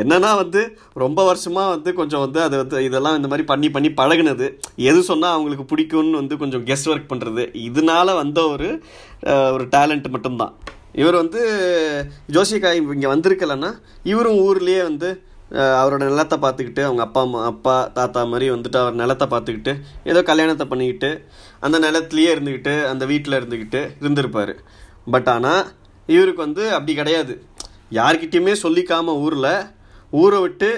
என்னன்னா 0.00 0.30
வந்து 0.40 0.60
ரொம்ப 1.02 1.20
வருஷமாக 1.28 1.72
வந்து 1.74 1.90
கொஞ்சம் 2.00 2.22
வந்து 2.24 2.40
அது 2.46 2.56
வந்து 2.62 2.82
இதெல்லாம் 2.88 3.16
இந்த 3.18 3.28
மாதிரி 3.30 3.46
பண்ணி 3.52 3.68
பண்ணி 3.76 3.90
பழகுனது. 4.00 4.46
எது 4.90 5.00
சொன்னால் 5.08 5.34
அவங்களுக்கு 5.36 5.64
பிடிக்கும்னு 5.72 6.20
வந்து 6.22 6.36
கொஞ்சம் 6.42 6.66
கெஸ் 6.68 6.86
ஒர்க் 6.92 7.10
பண்ணுறது 7.12 7.44
இதனால 7.68 8.14
வந்த 8.20 8.40
ஒரு 8.52 8.68
ஒரு 9.54 9.64
டேலண்ட் 9.74 10.06
மட்டும்தான். 10.14 10.54
இவர் 11.00 11.16
வந்து 11.22 11.40
ஜோசிகா 12.36 12.70
இங்கே 12.94 13.10
வந்திருக்கலன்னா 13.14 13.72
இவரும் 14.12 14.40
ஊர்லேயே 14.46 14.84
வந்து 14.90 15.10
அவரோட 15.80 16.02
நிலத்தை 16.10 16.36
பார்த்துக்கிட்டு 16.42 16.82
அவங்க 16.86 17.02
அப்பா 17.06 17.20
அம்மா 17.26 17.40
அப்பா 17.50 17.74
தாத்தா 17.96 18.20
மாதிரி 18.32 18.46
வந்துட்டு 18.54 18.78
அவர் 18.82 19.00
நிலத்தை 19.00 19.26
பார்த்துக்கிட்டு 19.32 19.72
ஏதோ 20.10 20.20
கல்யாணத்தை 20.28 20.66
பண்ணிக்கிட்டு 20.72 21.10
அந்த 21.66 21.76
நிலத்துலேயே 21.86 22.30
இருந்துக்கிட்டு 22.34 22.74
அந்த 22.90 23.04
வீட்டில் 23.12 23.38
இருந்துக்கிட்டு 23.38 23.80
இருந்திருப்பார். 24.02 24.54
பட் 25.14 25.30
ஆனால் 25.34 25.62
இவருக்கு 26.08 26.42
வந்து 26.46 26.64
அப்படி 26.76 26.94
கிடையாது. 27.00 27.34
யார்கிட்டையுமே 27.98 28.54
சொல்லிக்காமல் 28.64 29.20
ஊரில் 29.24 29.52
ஊரை 30.20 30.38
விட்டு 30.44 30.68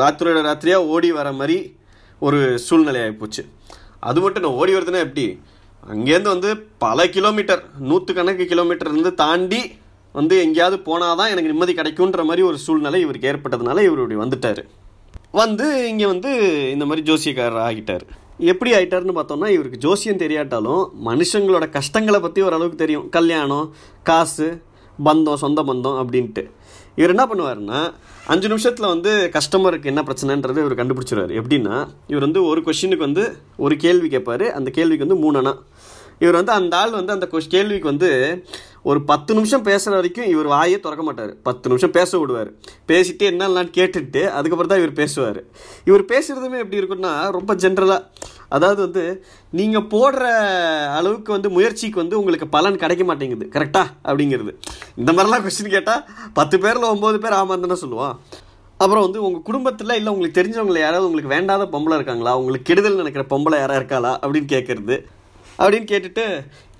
ராத்திரியோட 0.00 0.40
ராத்திரியாக 0.48 0.90
ஓடி 0.94 1.08
வர 1.18 1.28
மாதிரி 1.40 1.58
ஒரு 2.26 2.38
சூழ்நிலை 2.66 3.00
ஆகிப்போச்சு 3.04 3.42
அது 4.08 4.18
மட்டும் 4.24 4.44
நான் 4.44 4.58
ஓடி 4.60 4.72
வருதுன்னா 4.76 5.00
எப்படி? 5.06 5.24
அங்கேருந்து 5.92 6.34
வந்து 6.34 6.50
பல 6.84 7.06
கிலோமீட்டர் 7.16 7.62
நூற்றுக்கணக்கு 7.90 8.44
கிலோமீட்டர் 8.52 8.90
இருந்து 8.92 9.12
தாண்டி 9.22 9.60
வந்து 10.14 10.34
எங்கேயாவது 10.44 10.76
போனால் 10.88 11.18
தான் 11.20 11.30
எனக்கு 11.32 11.50
நிம்மதி 11.52 11.72
கிடைக்குன்ற 11.78 12.22
மாதிரி 12.28 12.42
ஒரு 12.48 12.58
சூழ்நிலை 12.64 13.00
இவருக்கு 13.04 13.30
ஏற்பட்டதுனால 13.32 13.82
இவர் 13.86 14.02
இப்படி 14.02 14.18
வந்துட்டார். 14.22 14.62
வந்து 15.40 15.66
இங்கே 15.90 16.06
வந்து 16.12 16.30
இந்த 16.74 16.84
மாதிரி 16.88 17.02
ஜோசியக்காரர் 17.10 17.62
ஆகிட்டார். 17.66 18.04
எப்படி 18.52 18.70
ஆகிட்டாருன்னு 18.76 19.16
பார்த்தோம்னா 19.18 19.48
இவருக்கு 19.56 19.82
ஜோசியம் 19.84 20.22
தெரியாட்டாலும் 20.22 20.82
மனுஷங்களோட 21.08 21.64
கஷ்டங்களை 21.76 22.20
பற்றி 22.20 22.42
ஓரளவுக்கு 22.46 22.82
தெரியும். 22.84 23.06
கல்யாணம் 23.16 23.66
காசு 24.10 24.48
பந்தம் 24.98 25.42
சொந்த 25.44 25.62
பந்தம் 25.70 25.98
அப்படின்ட்டு. 26.02 26.44
இவர் 27.00 27.14
என்ன 27.14 27.26
பண்ணுவாருன்னா 27.30 27.80
அஞ்சு 28.32 28.48
நிமிஷத்தில் 28.52 28.92
வந்து 28.94 29.12
கஸ்டமருக்கு 29.36 29.90
என்ன 29.92 30.00
பிரச்சனைன்றது 30.08 30.60
இவர் 30.64 30.80
கண்டுபிடிச்சிருவார். 30.80 31.36
எப்படின்னா 31.40 31.76
இவர் 32.12 32.26
வந்து 32.26 32.42
ஒரு 32.50 32.60
கொஷினுக்கு 32.66 33.06
வந்து 33.08 33.24
ஒரு 33.64 33.76
கேள்வி 33.84 34.08
கேட்பார். 34.14 34.46
அந்த 34.58 34.68
கேள்விக்கு 34.78 35.06
வந்து 35.06 35.22
மூணு 35.24 35.54
இவர் 36.22 36.38
வந்து 36.38 36.52
அந்த 36.52 36.74
ஆள் 36.78 36.96
வந்து 36.96 37.12
அந்த 37.16 37.26
கொஷ் 37.32 37.52
கேள்விக்கு 37.54 37.86
வந்து 37.92 38.08
ஒரு 38.90 38.98
பத்து 39.10 39.30
நிமிஷம் 39.36 39.64
பேசுகிற 39.68 39.94
வரைக்கும் 39.94 40.28
இவர் 40.32 40.48
வாயே 40.52 40.76
திறக்க 40.84 41.02
மாட்டார். 41.06 41.32
பத்து 41.48 41.68
நிமிஷம் 41.70 41.94
பேச 41.96 42.18
விடுவார். 42.18 42.50
பேசிட்டு 42.90 43.24
என்னெல்லாம் 43.30 43.70
கேட்டுட்டு 43.76 44.22
அதுக்கப்புறம் 44.38 44.72
தான் 44.72 44.82
இவர் 44.82 44.98
பேசுவார். 45.00 45.40
இவர் 45.88 46.04
பேசுகிறதுமே 46.12 46.58
எப்படி 46.64 46.80
இருக்குன்னா 46.80 47.12
ரொம்ப 47.38 47.54
ஜென்ரலாக 47.64 48.00
அதாவது 48.56 48.80
வந்து 48.86 49.04
நீங்கள் 49.58 49.88
போடுற 49.94 50.24
அளவுக்கு 50.98 51.30
வந்து 51.36 51.50
முயற்சிக்கு 51.56 52.00
வந்து 52.02 52.18
உங்களுக்கு 52.18 52.48
பலன் 52.56 52.80
கிடைக்க 52.82 53.04
மாட்டேங்குது. 53.04 53.46
கரெக்டா 53.56 53.82
அப்படிங்கிறது. 54.10 54.52
இந்த 55.00 55.12
மாதிரிலாம் 55.12 55.46
கொஸ்டின் 55.46 55.74
கேட்டால் 55.76 56.04
பத்து 56.38 56.58
பேரில் 56.64 56.92
ஒம்பது 56.94 57.20
பேர் 57.24 57.38
ஆமாம் 57.40 57.64
தானே 57.66 57.80
சொல்லுவான். 57.84 58.16
அப்புறம் 58.82 59.04
வந்து 59.06 59.22
உங்கள் 59.26 59.46
குடும்பத்தில் 59.48 59.96
இல்லை 60.00 60.12
உங்களுக்கு 60.12 60.38
தெரிஞ்சவங்களை 60.40 60.80
யாராவது 60.84 61.08
உங்களுக்கு 61.08 61.34
வேண்டாத 61.36 61.64
பொம்பளை 61.72 61.96
இருக்காங்களா? 61.98 62.32
உங்களுக்கு 62.38 62.68
கெடுதல் 62.68 63.00
நினைக்கிற 63.02 63.24
பொம்பளை 63.32 63.58
யாராவது 63.62 63.80
இருக்காளா? 63.80 64.12
அப்படின்னு 64.24 64.50
கேட்குறது 64.56 64.96
அப்படின்னு 65.62 65.88
கேட்டுட்டு 65.90 66.24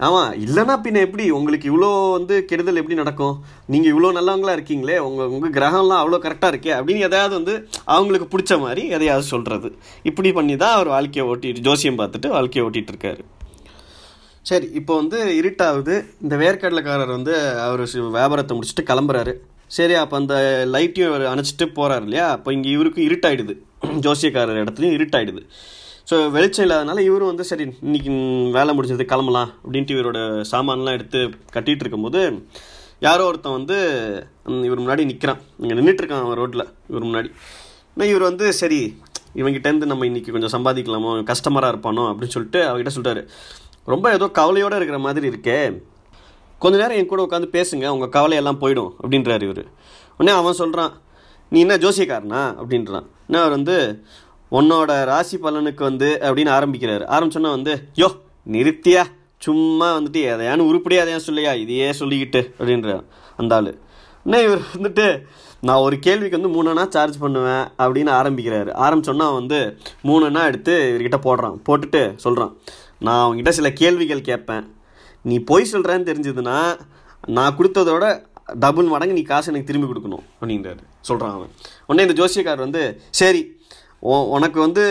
ஆமாம் 0.07 0.31
இல்லைன்னா 0.45 0.75
பின்ன 0.85 1.01
எப்படி? 1.07 1.25
உங்களுக்கு 1.39 1.67
இவ்வளோ 1.71 1.89
வந்து 2.17 2.35
கெடுதல் 2.51 2.81
எப்படி 2.81 2.97
நடக்கும்? 3.01 3.35
நீங்கள் 3.73 3.93
இவ்வளோ 3.93 4.11
நல்லவங்களா 4.19 4.55
இருக்கீங்களே 4.57 4.97
உங்கள் 5.07 5.33
உங்கள் 5.35 5.55
கிரகம்லாம் 5.57 6.03
அவ்வளோ 6.03 6.21
கரெக்டாக 6.27 6.53
இருக்கே 6.53 6.73
அப்படின்னு 6.79 7.07
எதையாவது 7.09 7.35
வந்து 7.39 7.55
அவங்களுக்கு 7.95 8.29
பிடிச்ச 8.35 8.59
மாதிரி 8.65 8.85
எதையாவது 8.97 9.27
சொல்கிறது 9.33 9.71
இப்படி 10.11 10.31
பண்ணி 10.39 10.57
தான் 10.63 10.77
அவர் 10.77 10.95
வாழ்க்கையை 10.95 11.27
ஓட்டிட்டு 11.33 11.67
ஜோசியம் 11.69 12.01
பார்த்துட்டு 12.01 12.31
வாழ்க்கையை 12.37 12.65
ஓட்டிகிட்டு 12.67 12.95
இருக்காரு. 12.95 13.23
சரி 14.51 14.69
இப்போ 14.81 14.93
வந்து 15.01 15.19
இருட்டாகுது 15.41 15.95
இந்த 16.25 16.35
வேர்க்கடலைக்காரர் 16.43 17.17
வந்து 17.19 17.35
அவர் 17.67 17.83
வியாபாரத்தை 18.19 18.55
முடிச்சுட்டு 18.59 18.89
கிளம்புறாரு. 18.91 19.35
சரி 19.77 19.95
அப்போ 20.03 20.15
அந்த 20.21 20.37
லைட்டையும் 20.75 21.11
அவர் 21.11 21.25
அணைச்சிட்டு 21.33 21.67
போகிறாரு 21.77 22.05
இல்லையா? 22.07 22.29
அப்போ 22.37 22.53
இங்கே 22.57 22.71
இவருக்கு 22.77 23.01
இருட்டாயிடுது. 23.09 23.55
ஜோசியக்காரர் 24.07 24.63
இடத்துலையும் 24.63 24.97
இருட்டாயிடுது. 24.97 25.43
ஸோ 26.09 26.31
வெளிச்சம் 26.31 26.65
இல்லாதனால 26.67 26.99
இவரும் 26.99 27.31
வந்து 27.31 27.45
சரி 27.45 27.65
இன்னைக்கு 27.81 28.11
வேலை 28.53 28.71
முடிஞ்சது 28.77 29.05
கிளம்பலாம் 29.05 29.51
அப்படின்ட்டு 29.65 29.95
இவரோட 29.97 30.21
சாமான்லாம் 30.53 30.97
எடுத்து 30.99 31.21
கட்டிகிட்டு 31.55 31.85
இருக்கும்போது 31.85 32.21
யாரோ 33.01 33.25
ஒருத்தன் 33.25 33.57
வந்து 33.59 33.77
இவர் 34.67 34.83
முன்னாடி 34.83 35.05
நிற்கிறான் 35.05 35.41
இங்கே 35.59 35.75
நின்றுட்டுருக்கான் 35.75 36.25
அவன் 36.25 36.39
ரோட்டில் 36.41 36.65
இவர் 36.89 37.07
முன்னாடி. 37.09 37.29
இன்னும் 37.93 38.11
இவர் 38.13 38.23
வந்து 38.23 38.53
சரி 38.53 38.81
இவங்கிட்டேருந்து 39.35 39.91
நம்ம 39.93 40.07
இன்றைக்கி 40.07 40.31
கொஞ்சம் 40.31 40.55
சம்பாதிக்கலாமோ 40.57 41.13
கஸ்டமராக 41.31 41.73
இருப்பானோ 41.75 42.05
அப்படின்னு 42.11 42.35
சொல்லிட்டு 42.37 42.61
அவர்கிட்ட 42.69 42.93
சொல்லிட்டாரு 42.97 43.23
ரொம்ப 43.85 44.13
ஏதோ 44.13 44.27
கவலையோடு 44.39 44.77
இருக்கிற 44.77 44.99
மாதிரி 44.99 45.29
இருக்கே. 45.29 45.59
கொஞ்ச 46.59 46.75
நேரம் 46.79 46.97
என் 46.97 47.11
கூட 47.13 47.23
உட்காந்து 47.27 47.49
பேசுங்க 47.57 47.87
உங்கள் 47.89 48.13
கவலையெல்லாம் 48.17 48.61
போயிடும் 48.61 48.91
அப்படின்றாரு 49.03 49.43
இவர். 49.43 49.63
உடனே 50.17 50.33
அவன் 50.39 50.59
சொல்கிறான் 50.63 50.93
நீ 51.53 51.61
என்ன 51.61 51.77
ஜோசியக்காரனா? 51.77 52.43
அப்படின்றான். 52.61 53.07
என்ன 53.27 53.41
அவர் 53.41 53.57
வந்து 53.59 53.77
உன்னோட 54.51 55.05
ராசி 55.05 55.37
பலனுக்கு 55.39 55.83
வந்து 55.91 56.19
அப்படின்னு 56.21 56.53
ஆரம்பிக்கிறாரு. 56.59 57.05
ஆரம்பிச்சோன்னா 57.17 57.51
வந்து 57.57 57.75
யோ 57.97 58.09
நிறுத்தியா? 58.47 59.05
சும்மா 59.39 59.87
வந்துட்டு 59.99 60.21
எதையானு 60.33 60.67
உருப்படியா 60.71 61.03
எதையா 61.05 61.21
சொல்லியா? 61.27 61.53
இதையே 61.61 61.91
சொல்லிக்கிட்டு 61.91 62.41
அப்படின்ற 62.59 63.05
அந்த 63.37 63.55
ஆள். 63.55 63.71
இன்னும் 64.25 64.45
இவர் 64.47 64.63
வந்துட்டு 64.75 65.07
நான் 65.61 65.83
ஒரு 65.87 65.99
கேள்விக்கு 65.99 66.41
வந்து 66.41 66.53
மூணுனா 66.57 66.89
சார்ஜ் 66.89 67.17
பண்ணுவேன் 67.19 67.65
அப்படின்னு 67.79 68.11
ஆரம்பிக்கிறாரு. 68.19 68.71
ஆரம்பிச்சோன்னா 68.85 69.29
வந்து 69.39 69.59
மூணுனா 70.05 70.43
எடுத்து 70.45 70.75
இவர்கிட்ட 70.93 71.19
போடுறான். 71.27 71.57
போட்டுட்டு 71.69 72.03
சொல்கிறான் 72.25 72.53
நான் 72.99 73.23
அவங்ககிட்ட 73.23 73.49
சில 73.49 73.71
கேள்விகள் 73.73 74.27
கேட்பேன். 74.31 74.67
நீ 75.23 75.39
பொய் 75.51 75.71
சொல்கிறேன்னு 75.73 76.09
தெரிஞ்சதுன்னா 76.11 76.59
நான் 77.27 77.57
கொடுத்ததோட 77.59 78.05
டபுள் 78.65 78.91
மடங்கு 78.93 79.15
நீ 79.15 79.23
காசு 79.23 79.53
எனக்கு 79.53 79.71
திரும்பி 79.71 79.89
கொடுக்கணும் 79.91 80.25
அப்படின்றாரு. 80.41 80.83
சொல்கிறான் 81.01 81.35
அவன். 81.37 81.51
உடனே 81.87 82.07
இந்த 82.07 82.17
ஜோசியக்காரர் 82.21 82.67
வந்து 82.67 82.85
சரி 83.11 83.43
உனக்கு 84.01 84.61
வந்து 84.61 84.85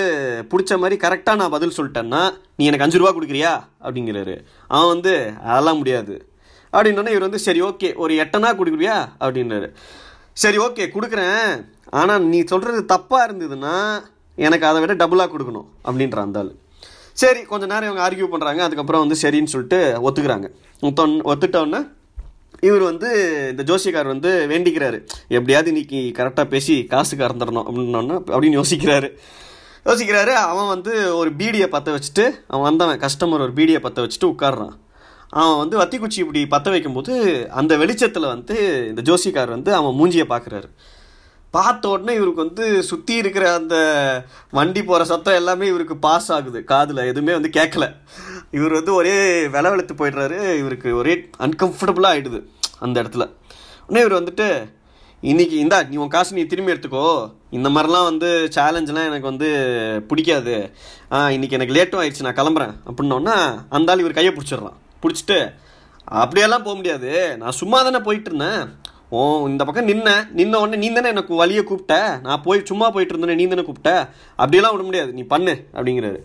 பிடிச்ச 0.49 0.77
மாதிரி 0.77 1.07
கரெக்டாக 1.07 1.35
நான் 1.35 1.49
பதில் 1.49 1.73
சொல்லிட்டேன்னா 1.77 2.37
நீ 2.55 2.65
எனக்கு 2.65 2.85
அஞ்சு 2.85 2.97
ரூபா 2.97 3.11
கொடுக்குறியா? 3.11 3.63
அப்படிங்கிறாரு. 3.83 4.43
அவன் 4.67 4.87
வந்து 4.87 5.31
அதெல்லாம் 5.43 5.77
முடியாது. 5.77 6.29
அப்படின்னோடனே 6.73 7.09
இவர் 7.09 7.19
வந்து 7.19 7.39
சரி 7.39 7.61
ஓகே. 7.61 7.95
ஒரு 7.95 8.13
எட்டனா 8.13 8.55
கொடுக்குறியா? 8.55 9.07
அப்படின்னாரு. 9.19 9.73
சரி 10.33 10.57
ஓகே. 10.57 10.89
கொடுக்குறேன். 10.93 11.65
ஆனால் 11.89 12.21
நீ 12.21 12.43
சொல்கிறது 12.43 12.95
தப்பாக 12.95 13.25
இருந்ததுன்னா 13.27 14.01
எனக்கு 14.35 14.67
அதை 14.67 14.85
விட 14.85 15.05
டபுளாக 15.05 15.29
கொடுக்கணும் 15.37 15.65
அப்படின்ற 15.85 16.17
அந்த 16.17 16.39
ஆள். 16.39 16.51
சரி 17.13 17.41
கொஞ்ச 17.41 17.65
நேரம் 17.65 17.91
இவங்க 17.91 18.09
ஆர்கியூ 18.09 18.27
பண்ணுறாங்க 18.31 18.57
அதுக்கப்புறம் 18.57 19.07
வந்து 19.07 19.15
சரின்னு 19.15 19.45
சொல்லிட்டு 19.45 20.11
ஒத்துக்கிறாங்க. 20.11 20.49
ஒத்துட்டோன்னே 20.81 21.97
இவர் 22.61 22.81
வந்து 22.81 23.09
இந்த 23.49 23.63
ஜோசியக்கார் 23.69 24.13
வந்து 24.13 24.31
வேண்டிக்கிறாரு. 24.49 24.97
எப்படியாவது 25.37 25.71
இன்னைக்கு 25.73 25.99
கரெக்டாக 26.17 26.47
பேசி 26.53 26.75
காசு 26.93 27.15
கறந்துடணும் 27.15 27.67
அப்படின்னோடனே 27.69 28.17
அப்படின்னு 28.33 28.59
யோசிக்கிறாரு. 28.61 29.09
யோசிக்கிறாரு 29.85 30.33
அவன் 30.49 30.67
வந்து 30.67 30.93
ஒரு 31.15 31.31
பீடியை 31.39 31.67
பற்ற 31.75 31.89
வச்சுட்டு 31.95 32.25
அவன் 32.47 32.67
வந்தவன் 32.69 33.01
கஸ்டமர் 33.05 33.45
ஒரு 33.47 33.55
பீடியை 33.55 33.79
பற்ற 33.79 34.05
வச்சுட்டு 34.05 34.29
உட்கார்றான். 34.33 34.75
அவன் 35.41 35.59
வந்து 35.61 35.79
வத்திக்குச்சி 35.81 36.19
இப்படி 36.23 36.41
பற்ற 36.47 36.69
வைக்கும்போது 36.71 37.13
அந்த 37.59 37.73
வெளிச்சத்தில் 37.77 38.31
வந்து 38.35 38.55
இந்த 38.87 39.01
ஜோசிக்கார் 39.09 39.55
வந்து 39.55 39.73
அவன் 39.73 39.97
மூஞ்சியை 39.99 40.25
பார்க்குறாரு. 40.29 40.69
பார்த்த 41.53 41.89
உடனே 41.89 42.13
இவருக்கு 42.15 42.43
வந்து 42.45 42.65
சுற்றி 42.83 43.13
இருக்கிற 43.15 43.45
அந்த 43.53 43.75
வண்டி 44.57 44.81
போகிற 44.83 45.05
சத்தம் 45.05 45.37
எல்லாமே 45.41 45.65
இவருக்கு 45.67 45.95
பாஸ் 45.97 46.27
ஆகுது. 46.31 46.59
காதில் 46.63 47.07
எதுவுமே 47.11 47.33
வந்து 47.37 47.49
கேட்கல 47.59 47.85
இவர் 48.51 48.71
வந்து 48.71 48.93
ஒரே 48.93 49.15
வில 49.47 49.69
வெளுத்து 49.69 49.93
போயிடுறாரு. 49.93 50.57
இவருக்கு 50.57 50.95
ஒரே 50.95 51.29
அன்கம்ஃபர்டபுளாக 51.39 52.11
ஆகிடுது 52.13 52.39
அந்த 52.79 53.03
இடத்துல. 53.03 53.25
உடனே 53.87 54.05
இவர் 54.05 54.23
வந்துட்டு 54.23 54.47
இன்றைக்கி 55.21 55.57
இந்தா 55.63 55.83
நீ 55.83 55.95
உன் 55.95 56.07
காசு 56.07 56.35
நீ 56.35 56.43
திரும்பி 56.43 56.71
எடுத்துக்கோ. 56.71 57.31
இந்த 57.49 57.69
மாதிரிலாம் 57.69 58.09
வந்து 58.11 58.49
சேலஞ்செலாம் 58.55 59.09
எனக்கு 59.09 59.31
வந்து 59.31 59.49
பிடிக்காது. 60.07 60.71
ஆ 61.11 61.27
இன்றைக்கி 61.27 61.57
எனக்கு 61.57 61.75
லேட்டும் 61.77 62.01
ஆயிடுச்சு 62.01 62.25
நான் 62.27 62.39
கிளம்புறேன். 62.39 62.75
அப்படின்னோன்னா 62.89 63.35
அந்த 63.69 63.91
ஆள் 63.91 63.99
இவர் 63.99 64.17
கையை 64.19 64.33
பிடிச்சிடுறான். 64.33 64.77
பிடிச்சிட்டு 65.01 65.39
அப்படியெல்லாம் 66.03 66.63
போக 66.63 66.75
முடியாது. 66.75 67.37
நான் 67.37 67.59
சும்மா 67.61 67.81
தானே 67.81 67.99
போயிட்டு 67.99 68.31
இருந்தேன். 68.31 68.63
ஓ 69.11 69.19
இந்த 69.47 69.65
பக்கம் 69.65 69.87
நின்ன. 69.87 70.09
நின்ன 70.35 70.55
உடனே 70.55 70.75
நீ 70.75 70.93
தானே 70.93 71.09
எனக்கு 71.09 71.35
வழியை 71.35 71.63
கூப்பிட்ட? 71.63 72.19
நான் 72.23 72.41
போய் 72.41 72.59
சும்மா 72.65 72.89
போயிட்டு 72.89 73.13
இருந்தேனே 73.13 73.35
நீ 73.35 73.47
தானே 73.47 73.63
கூப்பிட்ட? 73.63 73.91
அப்படியெல்லாம் 74.35 74.73
விட 74.73 74.83
முடியாது. 74.83 75.13
நீ 75.13 75.23
பண்ணு 75.23 75.53
அப்படிங்கிறாரு. 75.73 76.19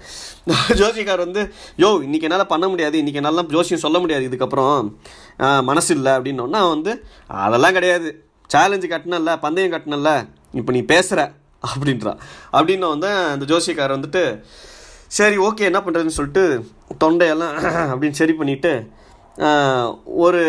ஜோசியக்கார் 0.80 1.18
வந்து 1.18 1.42
யோ 1.78 2.02
இன்னைக்கு 2.02 2.26
என்னால் 2.28 2.46
பண்ண 2.46 2.68
முடியாது. 2.68 2.98
இன்றைக்கி 3.02 3.14
என்னால் 3.14 3.46
ஜோசியம் 3.46 3.84
சொல்ல 3.86 3.98
முடியாது. 3.98 4.28
இதுக்கப்புறம் 4.28 4.76
மனசு 5.62 5.94
இல்லை. 5.94 6.12
அப்படின்னோன்னா 6.12 6.60
வந்து 6.68 6.92
அதெல்லாம் 7.26 7.72
கிடையாது. 7.72 8.10
சேலஞ்சு 8.50 8.88
கட்டினல்ல 8.92 9.40
பந்தயம் 9.40 9.72
கட்டினல்ல. 9.72 10.10
இப்போ 10.52 10.72
நீ 10.72 10.82
பேசுகிற 10.82 11.20
அப்படின்றா. 11.62 12.12
அப்படின்னு 12.52 12.86
வந்து 12.88 13.06
அந்த 13.06 13.44
ஜோசியக்கார் 13.44 13.96
வந்துட்டு 13.96 14.22
சரி 15.06 15.38
ஓகே 15.38 15.58
என்ன 15.58 15.80
பண்ணுறதுன்னு 15.80 16.18
சொல்லிட்டு 16.18 16.44
தொண்டையெல்லாம் 17.04 17.54
அப்படின்னு 17.92 18.20
சரி 18.20 18.32
பண்ணிவிட்டு 18.32 18.72
ஒரு 20.04 20.42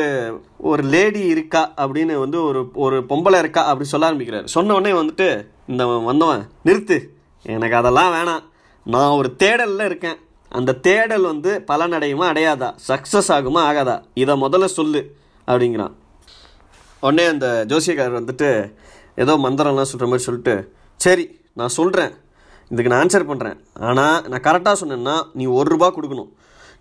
ஒரு 0.58 0.84
லேடி 0.84 1.21
இருக்கா 1.26 1.74
அப்படின்னு 1.78 2.15
வந்து 2.19 2.43
ஒரு 2.43 2.71
ஒரு 2.74 2.98
பொம்பளை 3.10 3.38
இருக்கா 3.39 3.62
அப்படி 3.65 3.88
சொல்ல 3.89 4.06
ஆரம்பிக்கிறார். 4.06 4.45
சொன்ன 4.45 4.74
உடனே 4.74 4.91
வந்துட்டு 5.00 5.48
இந்த 5.67 5.86
வந்தவன் 5.86 6.43
நிறுத்து. 6.65 6.98
எனக்கு 7.41 7.76
அதெல்லாம் 7.76 8.13
வேணாம். 8.13 8.43
நான் 8.86 9.15
ஒரு 9.19 9.36
தேடலில் 9.43 9.86
இருக்கேன். 9.86 10.17
அந்த 10.52 10.76
தேடல் 10.88 11.21
வந்து 11.21 11.63
பலனடையுமா 11.67 12.26
அடையாதா? 12.32 12.69
சக்ஸஸ் 12.88 13.32
ஆகுமா 13.38 13.62
ஆகாதா? 13.69 13.95
இதை 14.13 14.36
முதல்ல 14.41 14.65
சொல்லு 14.65 15.02
அப்படிங்கிறான். 15.48 15.95
உடனே 17.00 17.26
அந்த 17.26 17.65
ஜோசியக்காரர் 17.67 18.19
வந்துட்டு 18.21 18.74
ஏதோ 19.15 19.34
மந்திரம்லாம் 19.38 19.89
சொல்கிற 19.89 20.08
மாதிரி 20.12 20.28
சொல்லிட்டு 20.28 20.56
சரி 20.95 21.39
நான் 21.54 21.76
சொல்கிறேன் 21.80 22.13
இதுக்கு 22.69 22.91
நான் 22.91 23.04
ஆன்சர் 23.06 23.30
பண்ணுறேன் 23.32 23.58
ஆனால் 23.80 24.21
நான் 24.30 24.45
கரெக்டாக 24.48 24.76
சொன்னேன்னா 24.82 25.17
நீ 25.34 25.45
ஒரு 25.45 25.69
ரூபா 25.69 25.88
கொடுக்கணும். 25.98 26.32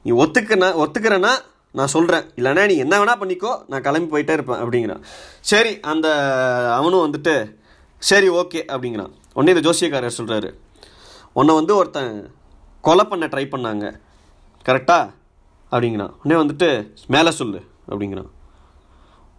நீ 0.02 0.12
ஒத்துக்கனா 0.22 0.70
ஒத்துக்கிறேன்னா 0.84 1.34
நான் 1.74 1.92
சொல்கிறேன் 1.94 2.24
இல்லைனா 2.36 2.66
நீ 2.66 2.74
என்ன 2.76 2.94
வேணால் 2.98 3.22
பண்ணிக்கோ 3.22 3.52
நான் 3.68 3.84
கிளம்பி 3.86 4.08
போயிட்டே 4.10 4.32
இருப்பேன் 4.32 4.62
அப்படிங்கிறான். 4.62 5.02
சரி 5.40 5.80
அந்த 5.80 6.06
அவனும் 6.74 7.04
வந்துட்டு 7.04 7.34
சரி 7.98 8.28
ஓகே 8.28 8.60
அப்படிங்கிறான். 8.74 9.12
உடனே 9.32 9.56
இந்த 9.56 9.64
ஜோசியக்காரர் 9.68 10.18
சொல்கிறாரு 10.18 10.50
உன்னை 11.32 11.54
வந்து 11.54 11.76
ஒருத்தன் 11.76 12.34
கொலை 12.80 13.04
பண்ண 13.04 13.26
ட்ரை 13.26 13.46
பண்ணாங்க. 13.54 13.84
கரெக்டா 14.64 14.98
அப்படிங்கிறான். 15.70 16.14
உடனே 16.24 16.40
வந்துட்டு 16.42 16.68
மேலே 17.06 17.30
சொல்லு 17.30 17.60
அப்படிங்கிறான். 17.88 18.30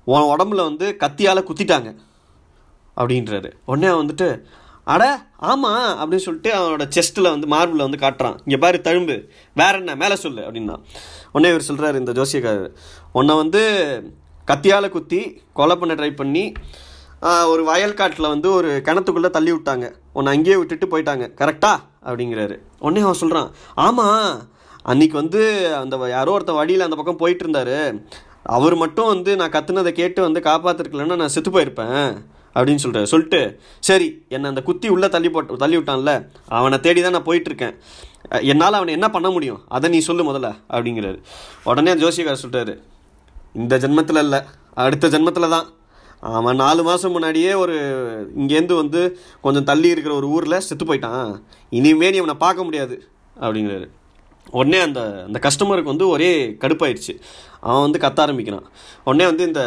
உன் 0.04 0.30
உடம்புல 0.34 0.64
வந்து 0.70 0.96
கத்தியால் 1.00 1.48
குத்திட்டாங்க. 1.50 1.90
அப்படின்றாரு. 2.98 3.52
உடனே 3.66 3.94
வந்துட்டு 4.02 4.28
அட 4.86 5.26
ஆமாம் 5.38 5.96
அப்படின்னு 5.98 6.16
சொல்லிட்டு 6.16 6.54
அவனோட 6.60 6.90
செஸ்ட்டில் 6.96 7.40
வந்து 7.40 7.48
மார்பிளில் 7.48 7.90
வந்து 7.90 8.08
காட்டுறான். 8.08 8.38
இங்கே 8.46 8.58
பாரு 8.58 8.82
தழும்பு. 8.84 9.28
வேற 9.56 9.78
என்ன? 9.78 9.96
மேலே 9.96 10.16
சொல்லு 10.16 10.42
அப்படின்னா. 10.42 10.78
உடனே 11.32 11.56
இவர் 11.56 11.66
சொல்கிறாரு 11.68 11.98
இந்த 11.98 12.12
ஜோசியக்காரர். 12.12 12.70
உன்னை 13.14 13.36
வந்து 13.36 13.62
கத்தியால் 14.48 14.90
குத்தி 14.90 15.42
கொலை 15.54 15.76
பண்ண 15.76 15.96
ட்ரை 15.96 16.16
பண்ணி 16.16 16.52
ஒரு 17.22 17.50
ஒரு 17.50 17.64
வயல்காட்டில் 17.64 18.28
வந்து 18.28 18.52
ஒரு 18.52 18.82
கிணத்துக்குள்ளே 18.86 19.30
தள்ளி 19.30 19.52
விட்டாங்க. 19.52 19.92
உன்னை 20.14 20.36
அங்கேயே 20.36 20.56
விட்டுட்டு 20.56 20.88
போயிட்டாங்க. 20.88 21.32
கரெக்டா? 21.36 21.80
அப்படிங்கிறாரு. 22.04 22.58
உடனே 22.80 23.02
அவன் 23.02 23.14
சொல்கிறான் 23.14 23.52
ஆமாம் 23.76 24.42
அன்றைக்கி 24.86 25.12
வந்து 25.12 25.74
அந்த 25.76 26.06
யாரோ 26.10 26.32
ஒருத்தன் 26.32 26.56
வழியில் 26.56 26.82
அந்த 26.82 26.96
பக்கம் 26.96 27.16
போயிட்டு 27.16 27.50
இருந்தார். 27.50 27.96
அவர் 28.44 28.76
மட்டும் 28.76 29.08
வந்து 29.08 29.36
நான் 29.36 29.52
கத்துனதை 29.52 29.92
கேட்டு 29.92 30.22
வந்து 30.22 30.40
காப்பாற்றிருக்கலன்னா 30.40 31.16
நான் 31.16 31.28
செத்து 31.28 31.52
போயிருப்பேன். 31.52 32.18
அப்படின்னு 32.56 32.84
சொல்கிறார் 32.86 33.12
சொல்லிட்டு 33.14 33.40
சரி 33.90 34.08
என்னை 34.36 34.50
அந்த 34.54 34.62
குத்தி 34.68 34.88
உள்ளே 34.96 35.08
தள்ளி 35.16 35.30
போட்டு 35.36 35.62
தள்ளி 35.64 35.78
விட்டான்ல 35.80 36.14
அவனை 36.60 36.78
தேடி 36.86 37.02
தான் 37.06 37.16
நான் 37.18 37.28
போயிட்டுருக்கேன். 37.30 37.76
என்னால் 38.52 38.78
அவனை 38.80 38.92
என்ன 38.98 39.08
பண்ண 39.16 39.30
முடியும்? 39.36 39.62
அதை 39.76 39.90
நீ 39.96 40.00
சொல்லு 40.10 40.24
முதல்ல 40.30 40.50
அப்படிங்கிறாரு. 40.76 41.20
உடனே 41.72 41.94
ஜோசியக்கார் 42.04 42.44
சொல்கிறாரு 42.44 42.76
இந்த 43.64 43.76
ஜென்மத்தில் 43.84 44.24
இல்லை 44.26 44.40
அடுத்த 44.86 45.08
ஜென்மத்தில் 45.16 45.54
தான். 45.56 45.68
அவன் 46.38 46.60
நாலு 46.64 46.82
மாதம் 46.88 47.14
முன்னாடியே 47.16 47.52
ஒரு 47.64 47.76
இங்கேருந்து 48.42 48.76
வந்து 48.82 49.02
கொஞ்சம் 49.46 49.68
தள்ளி 49.70 49.88
இருக்கிற 49.94 50.14
ஒரு 50.20 50.28
ஊரில் 50.36 50.64
செத்து 50.68 50.86
போயிட்டான். 50.90 51.30
இனிமே 51.80 52.08
நீ 52.14 52.18
அவனை 52.24 52.36
பார்க்க 52.46 52.68
முடியாது 52.68 52.96
அப்படிங்கிறாரு. 53.44 53.88
உடனே 54.60 54.80
அந்த 54.88 55.02
அந்த 55.28 55.38
கஸ்டமருக்கு 55.46 55.94
வந்து 55.94 56.08
ஒரே 56.16 56.32
கடுப்பாயிடுச்சு. 56.64 57.14
அவன் 57.68 57.86
வந்து 57.86 58.02
கத்த 58.06 58.20
ஆரம்பிக்கிறான். 58.26 58.66
உடனே 59.08 59.26
வந்து 59.32 59.46
இந்த 59.50 59.62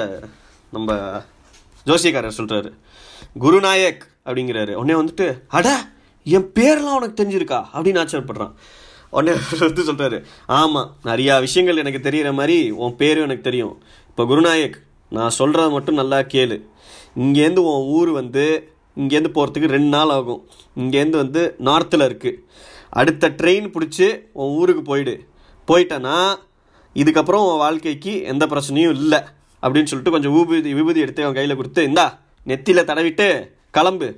நம்ம 0.76 0.96
ஜோசியக்காரர் 1.88 2.38
சொல்கிறாரு 2.40 2.70
குருநாயக் 3.40 4.02
அப்படிங்கிறாரு. 4.26 4.72
உடனே 4.80 4.98
வந்துட்டு 5.00 5.26
அட 5.48 5.68
என் 6.36 6.50
பேரெல்லாம் 6.58 6.98
உனக்கு 6.98 7.22
தெரிஞ்சிருக்கா? 7.22 7.60
அப்படின்னு 7.74 8.00
ஆச்சரியப்படுறான். 8.02 8.54
உடனே 9.10 9.38
வந்து 9.58 9.82
சொல்கிறாரு 9.90 10.18
ஆமாம் 10.46 10.88
நிறையா 11.04 11.34
விஷயங்கள் 11.40 11.80
எனக்கு 11.82 12.00
தெரிகிற 12.00 12.32
மாதிரி 12.32 12.56
உன் 12.70 12.96
பேரும் 12.96 13.26
எனக்கு 13.28 13.42
தெரியும். 13.42 13.74
இப்போ 14.08 14.24
குருநாயக் 14.24 14.76
நான் 15.10 15.36
சொல்கிறத 15.38 15.70
மட்டும் 15.70 16.00
நல்லா 16.00 16.18
கேளு. 16.32 16.56
இங்கேருந்து 17.18 17.62
உன் 17.70 17.86
ஊர் 17.96 18.10
வந்து 18.10 18.44
இங்கேருந்து 18.96 19.30
போகிறதுக்கு 19.34 19.72
ரெண்டு 19.76 19.90
நாள் 19.96 20.12
ஆகும். 20.18 20.42
இங்கேருந்து 20.76 21.18
வந்து 21.22 21.42
நார்த்தில் 21.64 22.06
இருக்குது 22.08 22.42
அடுத்த 22.90 23.30
ட்ரெயின் 23.30 23.72
பிடிச்சி 23.74 24.06
உன் 24.32 24.54
ஊருக்கு 24.58 24.82
போயிடு. 24.82 25.14
போயிட்டேன்னா 25.68 26.18
இதுக்கப்புறம் 26.94 27.46
உன் 27.48 27.62
வாழ்க்கைக்கு 27.64 28.22
எந்த 28.22 28.46
பிரச்சனையும் 28.46 28.94
இல்லை. 29.00 29.20
அப்படின்னு 29.62 29.90
சொல்லிட்டு 29.90 30.14
கொஞ்சம் 30.16 30.34
ஊபூதி 30.38 30.72
விபூதி 30.78 31.04
எடுத்து 31.04 31.24
அவன் 31.26 31.38
கையில் 31.38 31.58
கொடுத்து 31.60 31.82
இந்தா 31.90 32.06
நெத்தியில் 32.50 32.88
தடவிட்டு 32.90 33.26
கிளம்பு. 33.76 34.08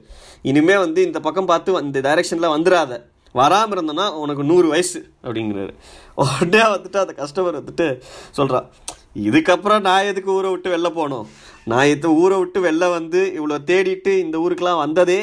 இனிமே 0.50 0.76
வந்து 0.84 1.00
இந்த 1.08 1.18
பக்கம் 1.26 1.50
பார்த்து 1.50 1.80
இந்த 1.86 2.00
டைரெக்ஷனில் 2.08 2.54
வந்துடாத 2.56 2.92
வராமல் 3.38 3.76
இருந்தோன்னா 3.76 4.06
உனக்கு 4.22 4.42
நூறு 4.50 4.68
வயசு 4.72 5.00
அப்படிங்கிறாரு. 5.24 5.72
உடனே 6.22 6.62
வந்துட்டு 6.74 6.98
அந்த 7.02 7.12
கஸ்டமர் 7.20 7.58
வந்துட்டு 7.60 7.86
சொல்கிறான் 8.38 8.66
இதுக்கப்புறம் 9.28 9.84
நான் 9.86 10.08
எதுக்கு 10.10 10.30
ஊரை 10.36 10.48
விட்டு 10.52 10.68
வெளில 10.72 10.88
போகணும்? 10.96 11.26
நான் 11.70 11.90
எது 11.92 12.08
ஊரை 12.22 12.36
விட்டு 12.40 12.58
வெளில 12.66 12.84
வந்து 12.96 13.20
இவ்வளோ 13.38 13.56
தேடிட்டு 13.70 14.12
இந்த 14.24 14.36
ஊருக்கெலாம் 14.44 14.82
வந்ததே 14.84 15.20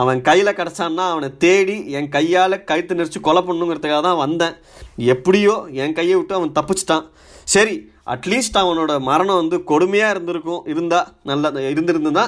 அவன் 0.00 0.20
கையில் 0.28 0.56
கிடச்சான்னா 0.58 1.04
அவனை 1.12 1.28
தேடி 1.44 1.76
என் 1.98 2.10
கையால் 2.16 2.64
கழுத்து 2.70 2.98
நெரிச்சு 2.98 3.20
கொலை 3.28 3.42
பண்ணுங்கிறதுக்காக 3.48 4.02
தான் 4.08 4.22
வந்தேன். 4.24 4.56
எப்படியோ 5.14 5.54
என் 5.82 5.96
கையை 5.98 6.16
விட்டு 6.18 6.38
அவன் 6.38 6.56
தப்பிச்சிட்டான். 6.58 7.06
சரி 7.54 7.76
அட்லீஸ்ட் 8.14 8.60
அவனோட 8.62 8.92
மரணம் 9.10 9.40
வந்து 9.42 9.56
கொடுமையாக 9.70 10.14
இருந்திருக்கும் 10.14 10.62
இருந்தால் 10.72 11.08
நல்லா 11.30 11.50
இருந்திருந்துன்னா 11.72 12.24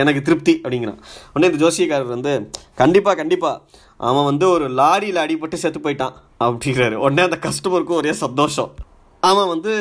எனக்கு 0.00 0.20
திருப்தி 0.26 0.52
அப்படிங்கிறான். 0.62 1.00
உடனே 1.32 1.48
இந்த 1.50 1.60
ஜோசியக்காரர் 1.64 2.14
வந்து 2.14 2.32
கண்டிப்பாக 2.80 3.16
கண்டிப்பாக 3.20 3.82
அவன் 4.08 4.26
வந்து 4.30 4.46
ஒரு 4.54 4.66
லாரியில் 4.80 5.20
அடிபட்டு 5.24 5.56
செத்து 5.64 5.80
போயிட்டான் 5.84 6.14
அப்படிங்கிறாரு. 6.46 6.96
உடனே 7.04 7.22
அந்த 7.28 7.38
கஸ்டமருக்கும் 7.46 8.00
ஒரே 8.02 8.12
சந்தோஷம். 8.24 8.72
அவன் 9.30 9.50
வந்து 9.52 9.72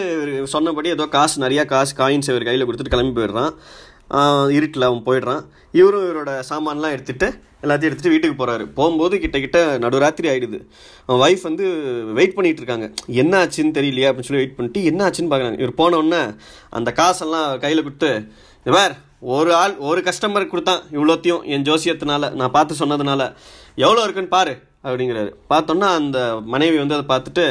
சொன்னபடி 0.53 0.89
ஏதோ 0.95 1.05
காசு 1.15 1.35
நிறையா 1.45 1.63
காசு 1.71 1.93
காயின்ஸ் 2.01 2.29
இவர் 2.31 2.47
கையில் 2.49 2.67
கொடுத்துட்டு 2.67 2.93
கிளம்பி 2.93 3.15
போயிடுறான். 3.19 3.53
இருட்டில் 4.57 4.87
அவன் 4.89 5.05
போயிடுறான். 5.07 5.41
இவரும் 5.79 6.05
இவரோட 6.09 6.31
சாமான்லாம் 6.51 6.93
எடுத்துகிட்டு 6.95 7.29
எல்லாத்தையும் 7.63 7.91
எடுத்துகிட்டு 7.91 8.13
வீட்டுக்கு 8.13 8.37
போகிறாரு 8.39 8.65
போகும்போது 8.73 9.19
கிட்ட 9.19 9.39
கிட்ட 9.39 9.59
நடுராத்திரி 9.77 10.27
ஆகிடுது 10.33 10.59
அவன் 11.05 11.21
ஒய்ஃப் 11.23 11.41
வந்து 11.41 11.65
வெயிட் 12.13 12.35
பண்ணிகிட்டு 12.37 12.61
இருக்காங்க. 12.63 12.87
என்ன 13.07 13.33
ஆச்சுன்னு 13.45 13.77
தெரியலையா? 13.79 14.09
அப்படின்னு 14.09 14.29
சொல்லி 14.29 14.41
வெயிட் 14.43 14.55
பண்ணிட்டு 14.55 14.83
என்ன 14.83 15.01
ஆச்சுன்னு 15.07 15.31
பார்க்குறாங்க. 15.33 15.59
இவர் 15.63 15.79
போனோடனே 15.81 16.21
அந்த 16.69 16.91
காசெல்லாம் 16.91 17.59
கையில் 17.59 17.83
கொடுத்து 17.83 18.11
"இந்த 18.65 18.95
ஒரு 19.19 19.51
ஆள் 19.53 19.75
ஒரு 19.77 20.01
கஸ்டமருக்கு 20.01 20.53
கொடுத்தான் 20.53 20.81
இவ்வளோத்தையும் 20.91 21.43
என் 21.43 21.61
ஜோசியத்தினால. 21.61 22.31
நான் 22.31 22.51
பார்த்து 22.51 22.79
சொன்னதுனால. 22.79 23.21
எவ்வளோ 23.75 24.01
இருக்குன்னு 24.01 24.29
பாரு 24.29 24.53
அப்படிங்கிறாரு. 24.83 25.31
பார்த்தோன்னா 25.49 25.89
அந்த 25.99 26.39
மனைவி 26.45 26.77
வந்து 26.77 26.95
அதை 26.95 27.05
பார்த்துட்டு 27.13 27.45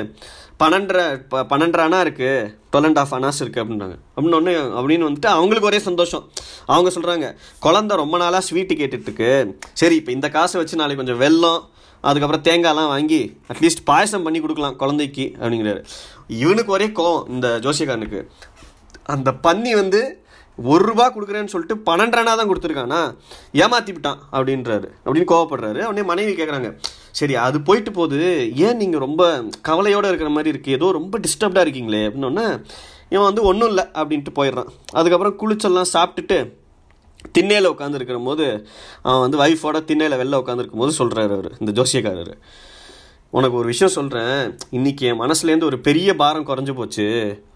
பன்னெண்டரை 0.62 1.06
ப 1.28 1.46
பன்னெண்டரை 1.50 1.84
அணா 1.88 2.00
இருக்குது 2.06 2.60
டுவெல் 2.72 2.88
அண்ட் 2.88 2.98
ஆஃப் 2.98 3.12
அனாஸ் 3.14 3.40
இருக்குது 3.42 3.62
அப்படின்றாங்க. 3.62 3.96
அப்படின்னு 4.16 4.38
ஒன்று 4.38 4.52
அப்படின்னு 4.80 5.06
வந்துட்டு 5.08 5.28
அவங்களுக்கு 5.36 5.70
ஒரே 5.70 5.78
சந்தோஷம். 5.78 6.24
அவங்க 6.66 6.90
சொல்கிறாங்க 6.96 7.26
குழந்த 7.66 7.96
ரொம்ப 8.02 8.18
நாளாக 8.18 8.44
ஸ்வீட்டு 8.48 8.76
கேட்டுட்ருக்கு 8.82 9.30
சரி 9.72 9.94
இப்போ 9.94 10.12
இந்த 10.12 10.28
காசை 10.28 10.60
வச்சு 10.60 10.76
நாளைக்கு 10.76 11.04
கொஞ்சம் 11.04 11.22
வெல்லம் 11.24 11.60
அதுக்கப்புறம் 12.00 12.46
தேங்காய்லாம் 12.46 12.92
வாங்கி 12.94 13.20
அட்லீஸ்ட் 13.52 13.82
பாயசம் 13.84 14.22
பண்ணி 14.22 14.40
கொடுக்கலாம் 14.40 14.76
குழந்தைக்கு 14.76 15.24
அப்படிங்கிறாரு. 15.40 15.84
இவனுக்கு 16.28 16.72
ஒரே 16.72 16.86
கோவம் 16.86 17.28
இந்த 17.28 17.48
ஜோசியக்காரனுக்கு. 17.62 18.20
அந்த 19.04 19.30
பன்னி 19.42 19.72
வந்து 19.80 20.00
ஒரு 20.56 20.84
ரூபா 20.84 21.04
கொடுக்குறேன்னு 21.14 21.52
சொல்லிட்டு 21.52 21.76
பன்னெண்டரணா 21.90 22.32
தான் 22.38 22.50
கொடுத்துருக்கானா. 22.50 23.00
ஏமாற்றி 23.52 23.92
விட்டான் 23.92 24.18
அப்படின்றாரு. 24.32 24.88
அப்படின்னு 25.04 25.30
கோவப்படுறாரு. 25.32 25.80
உடனே 25.84 26.02
மனைவி 26.02 26.32
கேட்குறாங்க 26.32 26.70
சரி 27.18 27.34
அது 27.46 27.58
போயிட்டு 27.68 27.90
போகுது. 27.98 28.20
ஏன் 28.66 28.80
நீங்கள் 28.82 29.04
ரொம்ப 29.06 29.22
கவலையோடு 29.68 30.10
இருக்கிற 30.10 30.30
மாதிரி 30.36 30.52
இருக்குது 30.54 30.76
ஏதோ 30.78 30.88
ரொம்ப 30.98 31.20
டிஸ்டர்ப்டாக 31.26 31.64
இருக்கீங்களே 31.66 32.02
அப்படின்னோடனே 32.08 32.46
இவன் 33.14 33.28
வந்து 33.28 33.42
ஒன்றும் 33.50 33.70
இல்லை 33.72 33.84
அப்படின்ட்டு 34.00 34.36
போயிடுறான். 34.38 34.70
அதுக்கப்புறம் 34.98 35.38
குளிச்செல்லாம் 35.42 35.92
சாப்பிட்டுட்டு 35.94 36.38
திண்ணையில் 37.36 37.70
உட்காந்துருக்கிற 37.72 38.18
போது 38.28 38.46
அவன் 39.06 39.22
வந்து 39.24 39.40
ஒய்ஃபோட 39.44 39.80
திண்ணையில் 39.88 40.18
வெளில 40.20 40.40
உட்காந்துருக்கும் 40.42 40.82
போது 40.82 40.92
சொல்கிறாரு 41.00 41.32
அவர் 41.38 41.50
இந்த 41.62 41.72
ஜோசியக்காரர். 41.78 42.32
உனக்கு 43.38 43.58
ஒரு 43.60 43.68
விஷயம் 43.72 43.94
சொல்கிறேன் 43.98 44.34
இன்றைக்கி 44.78 45.04
என் 45.10 45.22
மனசுலேருந்து 45.24 45.68
ஒரு 45.70 45.78
பெரிய 45.88 46.16
பாரம் 46.22 46.48
குறைஞ்சு 46.48 46.72
போச்சு. 46.80 47.06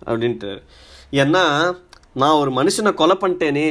அப்படின்ட்டு 0.09 0.53
ஏன்னா 1.23 1.45
நான் 2.23 2.39
ஒரு 2.43 2.51
மனுஷனை 2.59 2.93
கொலை 3.01 3.17
பண்ணிட்டேனே. 3.23 3.67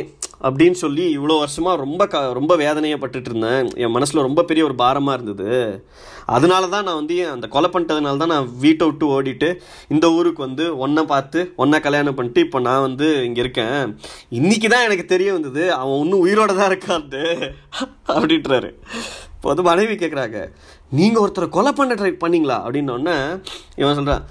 அப்படின்னு 0.48 0.78
சொல்லி 0.82 1.04
இவ்வளோ 1.17 1.36
வருஷமாக 1.41 1.82
ரொம்ப 1.84 2.04
க 2.13 2.21
ரொம்ப 2.38 2.54
வேதனையப்பட்டுட்டு 2.62 3.30
இருந்தேன். 3.32 3.67
என் 3.84 3.93
மனசில் 3.95 4.26
ரொம்ப 4.28 4.43
பெரிய 4.50 4.63
ஒரு 4.67 4.76
பாரமாக 4.82 5.17
இருந்தது. 5.17 5.50
அதனால 6.36 6.63
தான் 6.74 6.86
நான் 6.88 7.00
வந்து 7.02 7.17
அந்த 7.34 7.45
கொலை 7.56 7.69
பண்ணிட்டதுனால 7.74 8.21
தான் 8.24 8.34
நான் 8.36 8.50
வீட்டை 8.63 8.86
விட்டு 8.89 9.08
ஓடிட்டு 9.15 9.50
இந்த 9.95 10.06
ஊருக்கு 10.17 10.41
வந்து 10.48 10.65
ஒன்றை 10.86 11.04
பார்த்து 11.13 11.41
ஒன்றை 11.63 11.80
கல்யாணம் 11.88 12.17
பண்ணிட்டு 12.19 12.45
இப்போ 12.45 12.62
நான் 12.67 12.86
வந்து 12.88 13.10
இங்கே 13.28 13.43
இருக்கேன். 13.45 13.82
இன்னைக்கு 14.39 14.69
தான் 14.74 14.86
எனக்கு 14.88 15.06
தெரிய 15.13 15.32
வந்தது 15.38 15.63
அவன் 15.82 16.02
இன்னும் 16.06 16.26
உயிரோட 16.26 16.54
தான் 16.62 16.71
இருக்காது 16.74 17.24
அப்படின்றாரு. 18.15 18.71
இப்போ 19.36 19.50
வந்து 19.52 19.69
மனைவி 19.71 19.95
கேட்குறாங்க 20.04 20.39
நீங்கள் 20.98 21.21
ஒருத்தரை 21.24 21.48
கொலை 21.56 21.71
பண்ண 21.80 21.93
ட்ரை 22.00 22.12
பண்ணீங்களா? 22.24 22.58
அப்படின்னோடனே 22.65 23.17
இவன் 23.82 23.98
சொல்கிறான் 24.00 24.26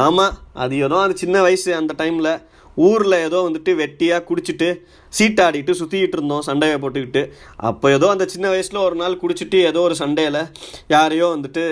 ஆமாம் 0.00 0.34
அது 0.62 0.74
ஏதோ 0.86 0.96
அது 1.04 1.14
சின்ன 1.22 1.36
வயசு 1.44 1.70
அந்த 1.78 1.92
டைமில் 2.00 2.32
ஊரில் 2.76 3.16
ஏதோ 3.26 3.38
வந்துட்டு 3.46 3.72
வெட்டியாக 3.80 4.26
குடிச்சிட்டு 4.28 4.68
சீட்டாடிட்டு 5.12 5.72
சுற்றிக்கிட்டு 5.80 6.16
இருந்தோம் 6.18 6.44
சண்டையை 6.48 6.76
போட்டுக்கிட்டு. 6.78 7.22
அப்போ 7.68 7.90
ஏதோ 7.90 8.06
அந்த 8.10 8.26
சின்ன 8.34 8.48
வயசில் 8.48 8.84
ஒரு 8.86 8.96
நாள் 8.96 9.20
குடிச்சிட்டு 9.22 9.58
ஏதோ 9.70 9.80
ஒரு 9.80 9.96
சண்டையில் 10.02 10.40
யாரையோ 10.88 11.26
வந்துட்டு 11.36 11.64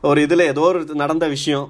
ஒரு 0.00 0.20
இதில் 0.26 0.50
ஏதோ 0.52 0.64
ஒரு 0.70 0.80
நடந்த 1.02 1.28
விஷயம். 1.28 1.66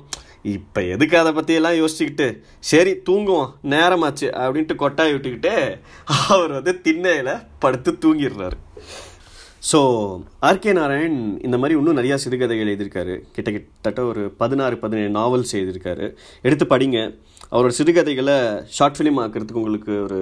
இப்போ 0.56 0.80
எதுக்கு 0.94 1.14
அதை 1.18 1.30
பற்றியெல்லாம் 1.32 1.78
யோசிச்சுக்கிட்டு 1.80 2.26
சரி 2.70 2.92
தூங்குவோம் 3.08 3.52
நேரமாச்சு 3.74 4.26
அப்படின்ட்டு 4.40 4.74
கொட்டாய் 4.82 5.12
விட்டுக்கிட்டு 5.12 5.54
அவர் 6.28 6.52
வந்து 6.52 6.80
திண்ணையில் 6.80 7.42
படுத்து 7.58 7.92
தூங்கிடுறாரு. 8.04 8.58
ஸோ 9.70 9.78
ஆர்கே 10.48 10.72
நாராயண் 10.78 11.18
இந்த 11.46 11.56
மாதிரி 11.60 11.74
இன்னும் 11.78 11.98
நிறையா 11.98 12.16
சிறுகதைகள் 12.22 12.70
எழுதியிருக்காரு. 12.72 13.14
கிட்ட 13.34 13.48
கிட்டத்தட்ட 13.54 14.00
ஒரு 14.10 14.22
பதினாறு 14.40 14.74
பதினேழு 14.82 15.12
நாவல்ஸ் 15.18 15.54
எழுதியிருக்காரு. 15.60 16.06
எடுத்து 16.46 16.64
படிங்க. 16.72 16.98
அவரோட 17.52 17.72
சிறுகதைகளை 17.78 18.36
ஷார்ட் 18.76 18.98
ஃபிலிம் 18.98 19.20
ஆக்கிறதுக்கு 19.22 19.60
உங்களுக்கு 19.62 19.94
ஒரு 20.06 20.20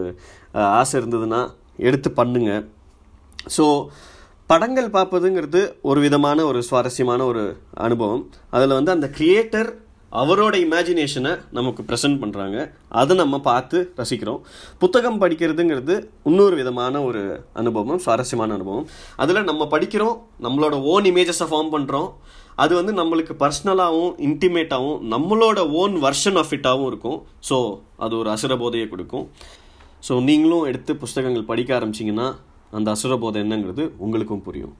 ஆசை 0.80 0.94
இருந்ததுன்னா 1.00 1.40
எடுத்து 1.88 2.10
பண்ணுங்க. 2.20 2.52
ஸோ 3.56 3.66
படங்கள் 4.50 4.94
பார்ப்பதுங்கிறது 4.96 5.60
ஒரு 5.90 6.00
விதமான 6.06 6.44
ஒரு 6.50 6.60
சுவாரஸ்யமான 6.68 7.20
ஒரு 7.32 7.44
அனுபவம். 7.86 8.24
அதில் 8.56 8.78
வந்து 8.78 8.94
அந்த 8.96 9.08
கிரியேட்டர் 9.18 9.70
அவரோட 10.20 10.54
இமேஜினேஷனை 10.64 11.32
நமக்கு 11.56 11.82
ப்ரெசென்ட் 11.88 12.18
பண்ணுறாங்க 12.22 12.56
அதை 13.00 13.12
நம்ம 13.20 13.36
பார்த்து 13.46 13.78
ரசிக்கிறோம். 14.00 14.40
புத்தகம் 14.82 15.20
படிக்கிறதுங்கிறது 15.22 15.94
இன்னொரு 16.30 16.54
விதமான 16.60 16.94
ஒரு 17.08 17.22
அனுபவம் 17.60 18.02
சுவாரஸ்யமான 18.04 18.54
அனுபவம். 18.58 18.86
அதில் 19.24 19.48
நம்ம 19.50 19.68
படிக்கிறோம் 19.74 20.16
நம்மளோட 20.46 20.76
ஓன் 20.92 21.08
இமேஜஸை 21.12 21.48
ஃபார்ம் 21.52 21.72
பண்ணுறோம் 21.76 22.10
அது 22.62 22.72
வந்து 22.80 22.92
நம்மளுக்கு 23.00 23.34
பர்சனலாகவும் 23.42 24.14
இன்டிமேட்டாகவும் 24.28 25.00
நம்மளோட 25.14 25.58
ஓன் 25.80 25.96
வெர்ஷன் 26.04 26.38
ஆஃப் 26.42 26.54
இட்டாகவும் 26.58 26.88
இருக்கும். 26.92 27.18
ஸோ 27.50 27.58
அது 28.04 28.14
ஒரு 28.20 28.30
அசுரபோதையை 28.34 28.86
கொடுக்கும். 28.92 29.26
ஸோ 30.08 30.12
நீங்களும் 30.28 30.68
எடுத்து 30.70 30.92
புஸ்தகங்கள் 31.02 31.50
படிக்க 31.50 31.70
ஆரம்பிச்சிங்கன்னா 31.78 32.28
அந்த 32.78 32.88
அசுரபோதை 32.96 33.38
என்னங்கிறது 33.44 33.84
உங்களுக்கும் 34.04 34.46
புரியும். 34.46 34.76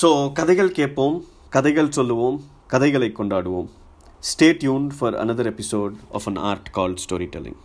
ஸோ 0.00 0.08
கதைகள் 0.40 0.76
கேட்போம் 0.80 1.16
கதைகள் 1.56 1.96
சொல்லுவோம் 2.00 2.36
கதைகளை 2.72 3.08
கொண்டாடுவோம். 3.18 3.68
Stay 4.26 4.54
tuned 4.54 4.94
for 4.94 5.14
another 5.14 5.46
episode 5.46 5.98
of 6.10 6.26
an 6.26 6.38
art 6.38 6.72
called 6.72 6.98
storytelling. 6.98 7.56